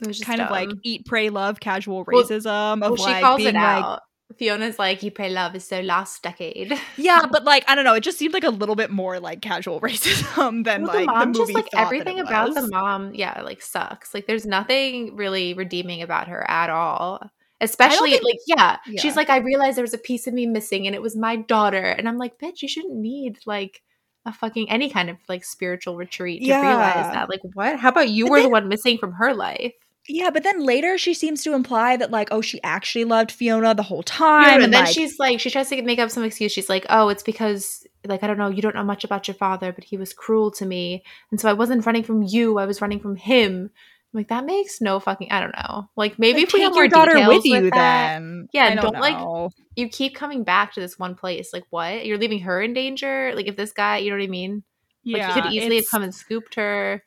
[0.00, 3.02] It was just kind of like eat pray love casual Well- racism of well, she
[3.04, 4.00] like calls being it like.
[4.36, 7.94] Fiona's like, "You pray love is so last decade." yeah but like i don't know
[7.94, 11.12] it just seemed like a little bit more like casual racism than Well, like the
[11.12, 14.12] mom movie just like everything about the mom, yeah, like sucks.
[14.14, 17.30] Like there's nothing really redeeming about her at all.
[17.60, 19.00] Especially think- like yeah, Yeah.
[19.00, 21.36] she's like I realized there was a piece of me missing and it was my
[21.36, 23.82] daughter and I'm like, "Bitch, you shouldn't need like
[24.26, 26.60] a fucking any kind of like spiritual retreat to Yeah.
[26.68, 27.28] realize that.
[27.30, 27.78] Like what?
[27.78, 29.72] How about you But were the one missing from her life?"
[30.08, 33.74] Yeah, but then later she seems to imply that like, oh, she actually loved Fiona
[33.74, 34.58] the whole time.
[34.58, 36.50] no, and, then like, she's like, she tries to make up some excuse.
[36.50, 39.34] She's like, oh, it's because, like, I don't know, you don't know much about your
[39.34, 41.04] father, but he was cruel to me.
[41.30, 43.70] And so I wasn't running from you, I was running from him.
[44.14, 45.90] I'm like, that makes no fucking, I don't know.
[45.94, 48.48] Like, maybe like, if we take have more your daughter details with you, that, then
[48.54, 51.52] Yeah, don't, don't, like, you keep coming back to this one place.
[51.52, 52.06] Like, what?
[52.06, 53.32] You're leaving her in danger?
[53.34, 54.62] Like, if this guy, you know what I mean?
[55.04, 57.02] Like, yeah, he could easily have come and scooped her.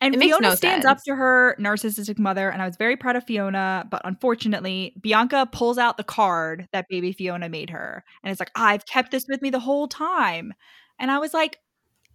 [0.00, 3.16] And It Fiona no stands up to her narcissistic mother, and I was very proud
[3.16, 3.86] of Fiona.
[3.90, 8.50] But unfortunately, Bianca pulls out the card that baby Fiona made her, and it's like,
[8.54, 10.52] I've kept this with me the whole time.
[10.98, 11.58] And I was like,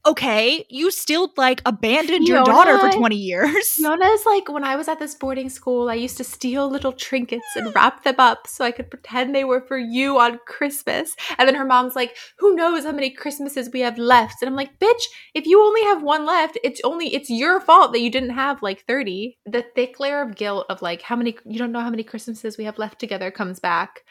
[0.06, 3.70] okay, you still like abandoned your daughter for 20 years.
[3.76, 7.46] Fiona's like, when I was at this boarding school, I used to steal little trinkets
[7.56, 11.16] and wrap them up so I could pretend they were for you on Christmas.
[11.38, 14.42] And then her mom's like, who knows how many Christmases we have left?
[14.42, 15.04] And I'm like, bitch,
[15.36, 18.62] if you only have one left, it's only, it's your fault that you didn't have
[18.64, 19.38] like 30.
[19.46, 22.58] The thick layer of guilt of like, how many, you don't know how many Christmases
[22.58, 24.02] we have left together comes back.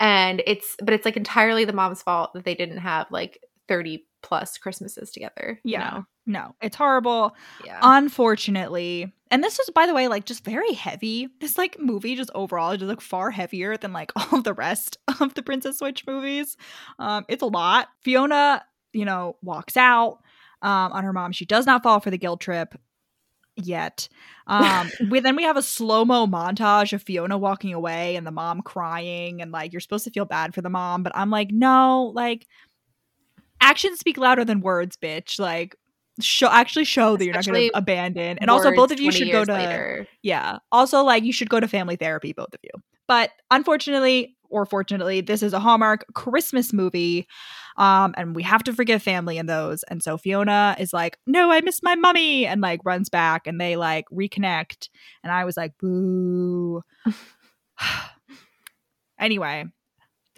[0.00, 4.04] And it's, but it's like entirely the mom's fault that they didn't have like 30
[4.22, 5.60] plus Christmases together.
[5.64, 5.90] you Yeah.
[5.90, 6.04] know?
[6.26, 7.34] No, it's horrible.
[7.64, 7.78] Yeah.
[7.82, 11.28] Unfortunately, and this is by the way like just very heavy.
[11.40, 14.98] This like movie just overall is just like far heavier than like all the rest
[15.20, 16.56] of the Princess Switch movies.
[16.98, 17.88] Um, it's a lot.
[18.02, 18.62] Fiona,
[18.92, 20.18] you know, walks out
[20.60, 21.32] um, on her mom.
[21.32, 22.74] She does not fall for the guilt trip
[23.56, 24.08] yet.
[24.46, 28.30] Um, we then we have a slow mo montage of Fiona walking away and the
[28.30, 31.50] mom crying, and like you're supposed to feel bad for the mom, but I'm like,
[31.50, 32.46] no, like
[33.60, 35.38] actions speak louder than words, bitch.
[35.38, 35.76] Like.
[36.20, 39.30] Show actually show that you're not going to abandon, and also both of you should
[39.30, 40.08] go to later.
[40.20, 40.58] yeah.
[40.72, 42.70] Also, like you should go to family therapy, both of you.
[43.06, 47.26] But unfortunately, or fortunately, this is a Hallmark Christmas movie.
[47.76, 49.82] Um, and we have to forgive family in those.
[49.84, 53.60] And so Fiona is like, No, I miss my mummy, and like runs back and
[53.60, 54.88] they like reconnect.
[55.22, 56.82] And I was like, boo.
[59.18, 59.66] anyway,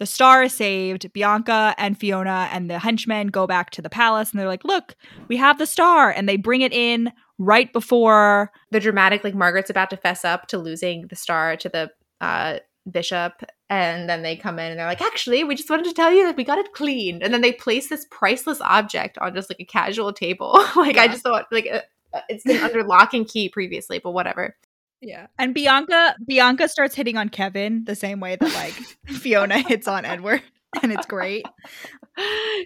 [0.01, 1.13] the star is saved.
[1.13, 4.95] Bianca and Fiona and the henchmen go back to the palace and they're like, Look,
[5.27, 6.09] we have the star.
[6.09, 10.47] And they bring it in right before the dramatic like Margaret's about to fess up
[10.47, 12.57] to losing the star to the uh
[12.89, 16.11] bishop and then they come in and they're like actually we just wanted to tell
[16.11, 19.51] you that we got it cleaned and then they place this priceless object on just
[19.51, 21.81] like a casual table like i just thought like uh,
[22.15, 24.55] uh, it's been under lock and key previously but whatever
[25.01, 25.27] Yeah.
[25.39, 28.73] And Bianca Bianca starts hitting on Kevin the same way that like
[29.17, 30.43] Fiona hits on Edward.
[30.81, 31.45] And it's great.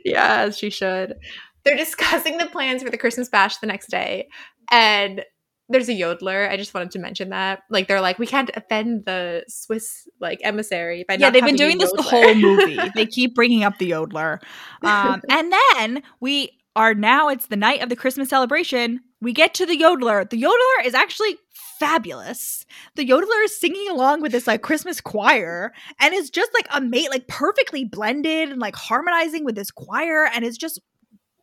[0.05, 1.15] yeah she should
[1.63, 4.27] they're discussing the plans for the christmas bash the next day
[4.71, 5.23] and
[5.69, 9.05] there's a yodeler i just wanted to mention that like they're like we can't offend
[9.05, 12.77] the swiss like emissary by yeah, they've been doing this the whole movie.
[12.95, 14.39] They keep bringing up the yodeler.
[14.83, 19.01] Um, and then we are now, it's the night of the Christmas celebration.
[19.21, 20.29] We get to the yodeler.
[20.29, 21.37] The yodeler is actually
[21.79, 22.65] fabulous.
[22.95, 26.81] The yodeler is singing along with this like Christmas choir and it's just like a
[26.81, 30.25] mate, like perfectly blended and like harmonizing with this choir.
[30.33, 30.79] And it's just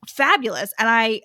[0.09, 0.73] fabulous.
[0.79, 1.23] And I,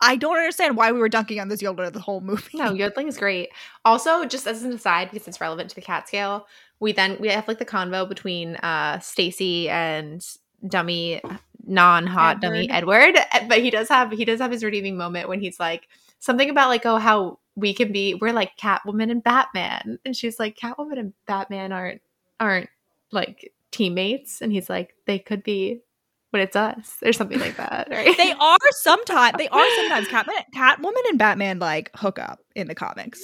[0.00, 2.58] I don't understand why we were dunking on this yodeler the whole movie.
[2.58, 3.50] No, yodeling is great.
[3.84, 6.46] Also, just as an aside, because it's relevant to the cat scale,
[6.80, 10.26] we then we have like the convo between uh Stacy and
[10.66, 11.20] dummy
[11.64, 13.16] non-hot dummy Edward.
[13.16, 15.86] Eh, But he does have he does have his redeeming moment when he's like
[16.18, 19.98] something about like, oh, how we can be we're like Catwoman and Batman.
[20.04, 22.00] And she's like, Catwoman and Batman aren't
[22.40, 22.70] aren't
[23.10, 24.40] like teammates.
[24.40, 25.82] And he's like, they could be
[26.30, 27.88] when it's us, or something like that.
[27.90, 28.16] Right.
[28.16, 32.74] they are sometimes they are sometimes Catman, Catwoman and Batman like hook up in the
[32.74, 33.22] comics.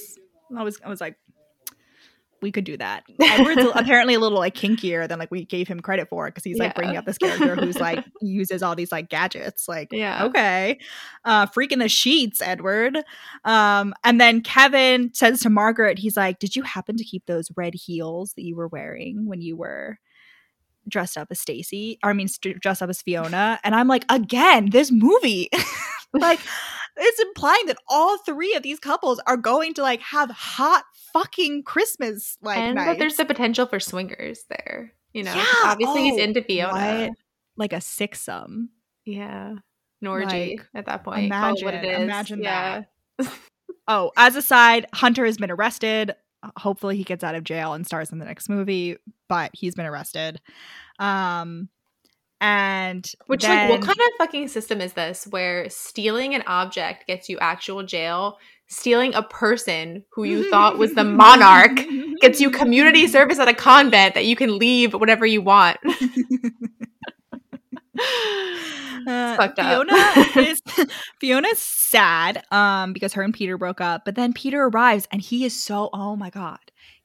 [0.57, 1.16] I was I was like,
[2.43, 3.05] we could do that.
[3.20, 6.59] Edward's apparently a little like kinkier than like we gave him credit for because he's
[6.59, 6.72] like Yeah.
[6.74, 9.68] bringing up this character who's like uses all these like gadgets.
[9.68, 10.24] Like, Yeah.
[10.24, 10.78] okay,
[11.24, 12.99] uh, freaking the sheets, Edward.
[13.45, 17.51] Um, and then Kevin says to Margaret, he's like, "Did you happen to keep those
[17.57, 19.99] red heels that you were wearing when you were?"
[20.89, 24.07] dressed up as Stacy, or I mean, st- dressed up as Fiona, and I'm like,
[24.09, 25.51] again, this movie,
[26.14, 26.41] like,
[26.99, 31.63] it's implying that all three of these couples are going to like have hot fucking
[31.63, 32.87] Christmas like and nights.
[32.89, 34.93] that there's the potential for swingers there.
[35.15, 37.09] You know, Yeah, obviously he's oh, into Fiona.
[37.09, 37.13] what?
[37.57, 38.71] like a six sum.
[39.05, 39.55] Yeah,
[40.03, 41.33] an orgy Like, at that point.
[41.33, 42.03] It what it imagine- is.
[42.03, 42.83] imagine yeah.
[43.91, 46.15] Oh, as a side, Hunter has been arrested.
[46.59, 48.99] Hopefully, he gets out of jail and stars in the next movie.
[49.31, 50.43] But he's been arrested.
[50.99, 51.71] Um,
[52.41, 55.26] and Which like, what kind of fucking system is this?
[55.26, 60.95] Where stealing an object gets you actual jail, stealing a person who you thought was
[60.95, 61.80] the monarch
[62.20, 65.78] gets you community service at a convent that you can leave whenever you want.
[69.07, 69.86] Uh, fucked up.
[69.86, 70.61] Fiona is
[71.20, 75.45] Fiona's sad um because her and Peter broke up, but then Peter arrives and he
[75.45, 76.59] is so oh my god,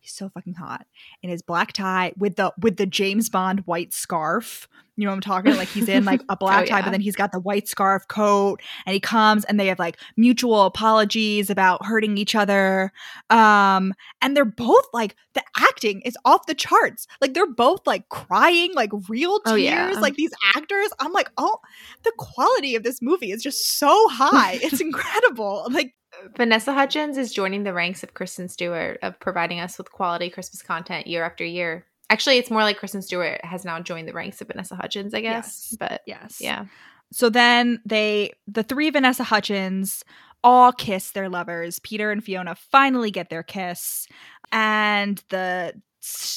[0.04, 0.86] he's so fucking hot
[1.24, 4.68] in his black tie with the with the James Bond white scarf.
[4.96, 5.56] You know what I'm talking?
[5.56, 6.86] Like he's in like a black tie, yeah.
[6.86, 9.98] but then he's got the white scarf coat, and he comes and they have like
[10.18, 12.92] mutual apologies about hurting each other.
[13.32, 17.08] Um, and they're both like the acting is off the charts.
[17.22, 19.90] Like they're both like crying, like real tears, Oh, yeah.
[20.00, 20.90] like these actors.
[21.00, 21.58] I'm like, oh,
[22.04, 24.60] the quality of this movie is just so high.
[24.62, 24.80] it's
[25.14, 25.66] incredible.
[25.72, 25.96] Like,
[26.36, 30.62] Vanessa Hudgens is joining the ranks of Kristen Stewart of providing us with quality Christmas
[30.62, 31.86] content year after year.
[32.10, 35.22] Actually, it's more like Kristen Stewart has now joined the ranks of Vanessa Hudgens, I
[35.22, 35.70] guess.
[35.72, 35.78] Yes.
[35.80, 36.38] But yes.
[36.40, 36.66] yeah.
[37.12, 40.04] So then they, the three Vanessa Hudgens,
[40.44, 41.80] all kiss their lovers.
[41.80, 44.08] Peter and Fiona finally get their kiss,
[44.52, 45.74] and the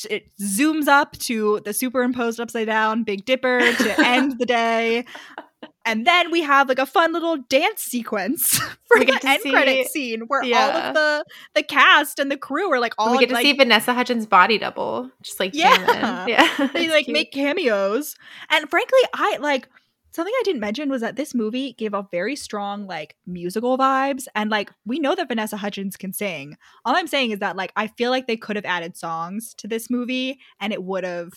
[0.08, 5.04] it zooms up to the superimposed upside down Big Dipper to end the day.
[5.84, 10.22] And then we have like a fun little dance sequence for the end credit scene
[10.22, 13.34] where all of the the cast and the crew are like all we get to
[13.34, 16.26] like, see Vanessa Hudgens' body double, just like Yeah.
[16.26, 16.68] yeah.
[16.72, 17.14] they like cute.
[17.14, 18.16] make cameos
[18.50, 19.68] and frankly i like
[20.16, 24.26] something I didn't mention was that this movie gave off very strong like musical vibes
[24.34, 26.56] and like we know that Vanessa Hudgens can sing.
[26.86, 29.68] All I'm saying is that like I feel like they could have added songs to
[29.68, 31.32] this movie and it would have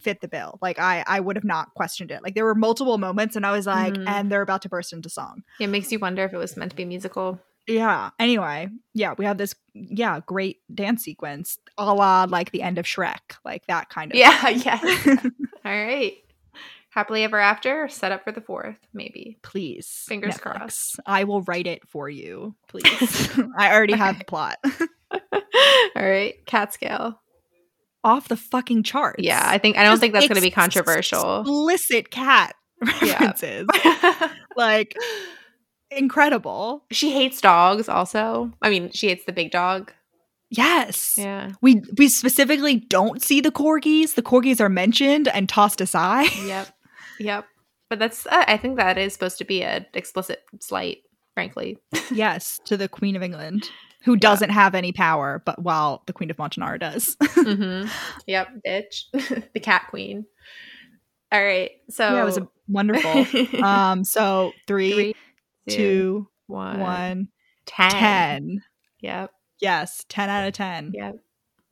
[0.00, 0.58] fit the bill.
[0.62, 2.22] Like I I would have not questioned it.
[2.22, 4.08] Like there were multiple moments and I was like Mhm.
[4.08, 5.42] and they're about to burst into song.
[5.60, 7.40] It makes you wonder if it was meant to be musical.
[7.66, 8.10] Yeah.
[8.18, 12.86] Anyway, yeah, we have this yeah, great dance sequence a la like the end of
[12.86, 14.80] Shrek, like that kind of Yeah, Yeah.
[15.64, 16.14] All right.
[16.90, 19.38] Happily ever after, set up for the fourth, maybe.
[19.42, 20.04] Please.
[20.08, 20.40] Fingers Netflix.
[20.40, 21.00] crossed.
[21.06, 22.56] I will write it for you.
[22.66, 23.28] Please.
[23.58, 24.56] I already have the plot.
[25.12, 25.40] All
[25.96, 26.34] right.
[26.46, 27.20] Cat scale.
[28.04, 29.22] Off the fucking charts.
[29.22, 31.40] Yeah, I think I don't Just think that's going to be controversial.
[31.40, 32.54] Explicit cat
[33.02, 33.66] references.
[34.56, 34.94] like
[35.90, 36.84] incredible.
[36.92, 38.52] she hates dogs also.
[38.62, 39.92] I mean, she hates the big dog.
[40.50, 41.16] Yes.
[41.18, 41.52] Yeah.
[41.60, 44.14] We we specifically don't see the corgis.
[44.14, 46.30] The corgis are mentioned and tossed aside.
[46.46, 46.68] Yep.
[47.20, 47.44] Yep.
[47.90, 50.98] But that's uh, I think that is supposed to be an explicit slight,
[51.34, 51.78] frankly.
[52.12, 53.68] yes, to the Queen of England,
[54.04, 57.16] who doesn't have any power, but while the Queen of Montenaro does.
[57.30, 57.84] hmm
[58.26, 59.02] Yep, bitch.
[59.52, 60.24] the cat queen.
[61.32, 61.70] All right.
[61.90, 63.26] So yeah, it was a, wonderful.
[63.62, 65.14] um, so three, Three,
[65.68, 67.28] two, one, one,
[67.66, 67.90] ten.
[67.90, 68.62] ten.
[69.00, 69.30] Yep.
[69.60, 70.92] Yes, ten out of ten.
[70.94, 71.16] Yep.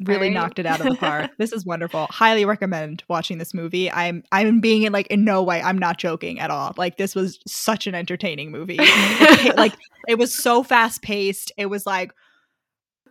[0.00, 0.32] Really Alright.
[0.32, 1.30] knocked it out of the park.
[1.38, 2.06] this is wonderful.
[2.10, 3.90] Highly recommend watching this movie.
[3.90, 5.62] I'm I'm being in like in no way.
[5.62, 6.74] I'm not joking at all.
[6.76, 8.78] Like this was such an entertaining movie.
[9.56, 9.74] Like
[10.08, 11.52] it was so fast paced.
[11.56, 12.12] It was like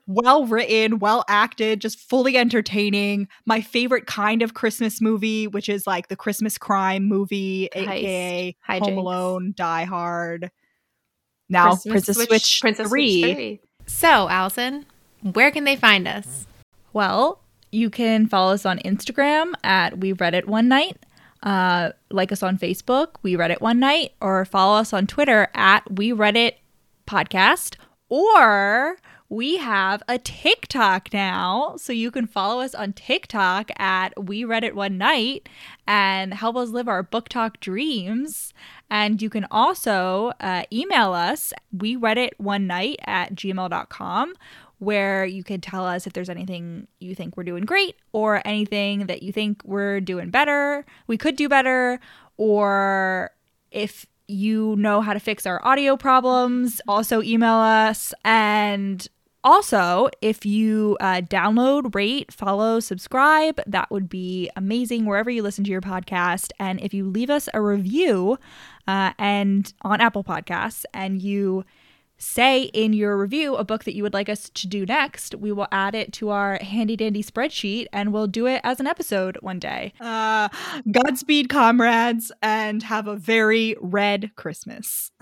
[0.08, 3.28] well written, well acted, just fully entertaining.
[3.46, 7.88] My favorite kind of Christmas movie, which is like the Christmas crime movie, Heist.
[7.88, 8.80] aka Hijinks.
[8.80, 10.52] Home Alone, Die Hard.
[11.50, 13.22] Now Princess, Switch, Princess 3.
[13.22, 13.60] Switch 3.
[13.88, 14.86] So, Allison,
[15.22, 16.48] where can they find us?
[16.96, 17.42] Well,
[17.74, 20.98] you can follow us on Instagram at We Read It One Night.
[21.44, 25.50] Uh, like us on Facebook, We Read It One Night, or follow us on Twitter
[25.54, 26.58] at We Read It
[27.06, 27.76] Podcast.
[28.08, 28.96] Or
[29.28, 34.64] we have a TikTok now, so you can follow us on TikTok at We Read
[34.64, 35.50] It One Night
[35.86, 38.54] and help us live our book talk dreams.
[38.90, 44.34] And you can also uh, email us, we read it one night at gmail.com,
[44.80, 49.08] where you can tell us if there's anything you think we're doing great or anything
[49.08, 52.00] that you think we're doing better, we could do better,
[52.38, 53.32] or
[53.72, 58.14] if you know how to fix our audio problems, also email us.
[58.24, 59.08] And
[59.44, 65.64] also, if you uh, download, rate, follow, subscribe, that would be amazing wherever you listen
[65.66, 66.52] to your podcast.
[66.58, 68.40] And if you leave us a review
[68.88, 71.64] uh, and on Apple Podcasts and you
[72.18, 75.52] say in your review a book that you would like us to do next, we
[75.52, 79.38] will add it to our handy dandy spreadsheet and we'll do it as an episode
[79.42, 79.94] one day.
[80.00, 80.50] Uh,
[80.92, 85.12] Godspeed, comrades, and have a very red Christmas.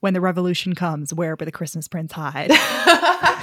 [0.00, 2.50] when the revolution comes, where will the Christmas prince hide?